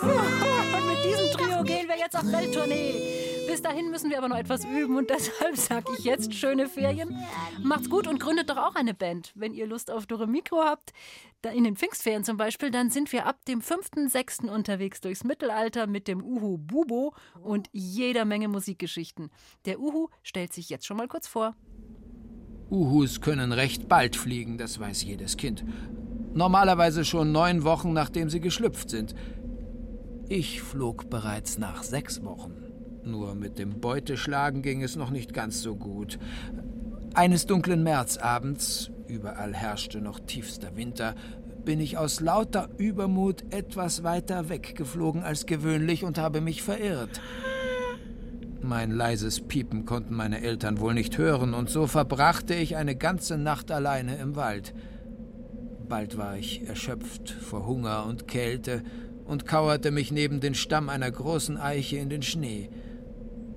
Und 0.00 0.86
mit 0.86 1.04
diesem 1.04 1.30
Trio 1.32 1.62
gehen 1.62 1.88
wir 1.88 1.98
jetzt 1.98 2.16
auf 2.16 2.24
Welttournee. 2.24 3.46
Bis 3.46 3.60
dahin 3.60 3.90
müssen 3.90 4.08
wir 4.08 4.16
aber 4.16 4.28
noch 4.28 4.38
etwas 4.38 4.64
üben 4.64 4.96
und 4.96 5.10
deshalb 5.10 5.56
sage 5.56 5.92
ich 5.98 6.04
jetzt 6.04 6.34
schöne 6.34 6.68
Ferien. 6.68 7.22
Macht's 7.62 7.90
gut 7.90 8.06
und 8.06 8.18
gründet 8.18 8.48
doch 8.48 8.56
auch 8.56 8.76
eine 8.76 8.94
Band. 8.94 9.32
Wenn 9.34 9.52
ihr 9.52 9.66
Lust 9.66 9.90
auf 9.90 10.06
Dore 10.06 10.26
Mikro 10.26 10.64
habt, 10.64 10.94
da 11.42 11.50
in 11.50 11.64
den 11.64 11.76
Pfingstferien 11.76 12.24
zum 12.24 12.38
Beispiel, 12.38 12.70
dann 12.70 12.88
sind 12.88 13.12
wir 13.12 13.26
ab 13.26 13.44
dem 13.44 13.60
5.6. 13.60 14.48
unterwegs 14.48 15.02
durchs 15.02 15.22
Mittelalter 15.22 15.86
mit 15.86 16.08
dem 16.08 16.24
Uhu 16.24 16.56
Bubo 16.56 17.14
und 17.42 17.68
jeder 17.72 18.24
Menge 18.24 18.48
Musikgeschichten. 18.48 19.30
Der 19.66 19.80
Uhu 19.80 20.08
stellt 20.22 20.54
sich 20.54 20.70
jetzt 20.70 20.86
schon 20.86 20.96
mal 20.96 21.08
kurz 21.08 21.28
vor. 21.28 21.54
Uhus 22.70 23.20
können 23.20 23.52
recht 23.52 23.88
bald 23.88 24.16
fliegen, 24.16 24.58
das 24.58 24.80
weiß 24.80 25.04
jedes 25.04 25.36
Kind. 25.36 25.64
Normalerweise 26.34 27.04
schon 27.04 27.32
neun 27.32 27.64
Wochen, 27.64 27.92
nachdem 27.92 28.28
sie 28.28 28.40
geschlüpft 28.40 28.90
sind. 28.90 29.14
Ich 30.28 30.60
flog 30.60 31.08
bereits 31.08 31.58
nach 31.58 31.82
sechs 31.82 32.24
Wochen. 32.24 32.54
Nur 33.04 33.36
mit 33.36 33.58
dem 33.58 33.80
Beuteschlagen 33.80 34.62
ging 34.62 34.82
es 34.82 34.96
noch 34.96 35.10
nicht 35.10 35.32
ganz 35.32 35.62
so 35.62 35.76
gut. 35.76 36.18
Eines 37.14 37.46
dunklen 37.46 37.84
Märzabends, 37.84 38.90
überall 39.06 39.54
herrschte 39.54 40.00
noch 40.00 40.18
tiefster 40.18 40.76
Winter, 40.76 41.14
bin 41.64 41.80
ich 41.80 41.96
aus 41.96 42.20
lauter 42.20 42.68
Übermut 42.78 43.44
etwas 43.50 44.02
weiter 44.02 44.48
weggeflogen 44.48 45.22
als 45.22 45.46
gewöhnlich 45.46 46.04
und 46.04 46.18
habe 46.18 46.40
mich 46.40 46.62
verirrt. 46.62 47.20
Mein 48.66 48.90
leises 48.90 49.42
Piepen 49.42 49.86
konnten 49.86 50.12
meine 50.16 50.40
Eltern 50.40 50.80
wohl 50.80 50.92
nicht 50.92 51.18
hören, 51.18 51.54
und 51.54 51.70
so 51.70 51.86
verbrachte 51.86 52.52
ich 52.52 52.74
eine 52.74 52.96
ganze 52.96 53.38
Nacht 53.38 53.70
alleine 53.70 54.16
im 54.16 54.34
Wald. 54.34 54.74
Bald 55.88 56.18
war 56.18 56.36
ich 56.36 56.66
erschöpft 56.66 57.30
vor 57.30 57.64
Hunger 57.64 58.06
und 58.06 58.26
Kälte 58.26 58.82
und 59.24 59.46
kauerte 59.46 59.92
mich 59.92 60.10
neben 60.10 60.40
den 60.40 60.56
Stamm 60.56 60.88
einer 60.88 61.08
großen 61.08 61.56
Eiche 61.58 61.98
in 61.98 62.08
den 62.08 62.22
Schnee. 62.22 62.68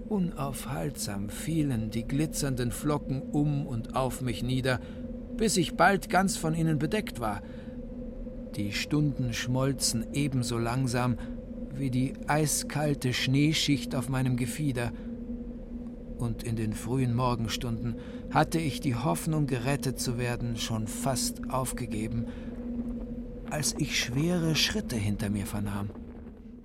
Unaufhaltsam 0.10 1.30
fielen 1.30 1.90
die 1.90 2.08
glitzernden 2.08 2.72
Flocken 2.72 3.24
um 3.24 3.66
und 3.66 3.96
auf 3.96 4.22
mich 4.22 4.44
nieder, 4.44 4.80
bis 5.38 5.58
ich 5.58 5.74
bald 5.74 6.12
ganz 6.12 6.38
von 6.38 6.54
ihnen 6.54 6.78
bedeckt 6.78 7.20
war. 7.20 7.42
Die 8.56 8.74
Stunden 8.74 9.34
schmolzen 9.34 10.06
ebenso 10.14 10.60
langsam 10.60 11.18
wie 11.80 11.90
die 11.90 12.14
eiskalte 12.28 13.14
Schneeschicht 13.14 13.96
auf 13.96 14.10
meinem 14.10 14.38
Gefieder. 14.38 14.92
Und 16.18 16.44
in 16.44 16.56
den 16.56 16.74
frühen 16.74 17.16
Morgenstunden 17.16 17.96
hatte 18.32 18.60
ich 18.60 18.82
die 18.82 18.96
Hoffnung, 18.96 19.48
gerettet 19.48 20.00
zu 20.00 20.18
werden, 20.18 20.58
schon 20.58 20.88
fast 20.88 21.50
aufgegeben, 21.50 22.28
als 23.50 23.74
ich 23.78 24.00
schwere 24.00 24.56
Schritte 24.56 24.96
hinter 24.96 25.30
mir 25.30 25.46
vernahm. 25.46 25.90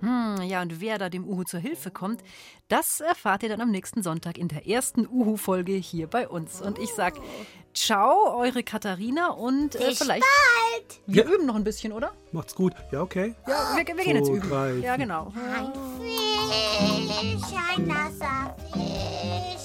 Hm, 0.01 0.41
ja, 0.43 0.61
und 0.61 0.81
wer 0.81 0.97
da 0.97 1.09
dem 1.09 1.27
Uhu 1.27 1.43
zur 1.43 1.59
Hilfe 1.59 1.89
kommt, 1.89 2.21
das 2.67 2.99
erfahrt 2.99 3.43
ihr 3.43 3.49
dann 3.49 3.61
am 3.61 3.71
nächsten 3.71 4.03
Sonntag 4.03 4.37
in 4.37 4.49
der 4.49 4.67
ersten 4.67 5.07
Uhu-Folge 5.07 5.73
hier 5.73 6.07
bei 6.07 6.27
uns. 6.27 6.61
Und 6.61 6.77
ich 6.77 6.89
sag 6.93 7.15
Ciao, 7.75 8.37
eure 8.39 8.63
Katharina 8.63 9.31
und 9.31 9.75
äh, 9.75 9.89
Bis 9.89 9.97
vielleicht. 9.97 10.23
bald. 10.23 10.99
Wir 11.07 11.25
üben 11.25 11.45
noch 11.45 11.55
ein 11.55 11.65
bisschen, 11.65 11.91
oder? 11.91 12.11
Macht's 12.31 12.55
gut. 12.55 12.73
Ja, 12.91 13.01
okay. 13.01 13.35
Ja, 13.47 13.75
wir, 13.75 13.85
wir 13.85 14.03
gehen 14.03 14.15
jetzt 14.15 14.29
üben. 14.29 14.49
drei, 14.49 14.71
Ja, 14.75 14.95
genau. 14.95 15.33
Ein 15.53 15.73
Fisch, 15.99 17.59
ein 17.75 17.85
nasser 17.85 18.55
Fisch, 18.71 19.64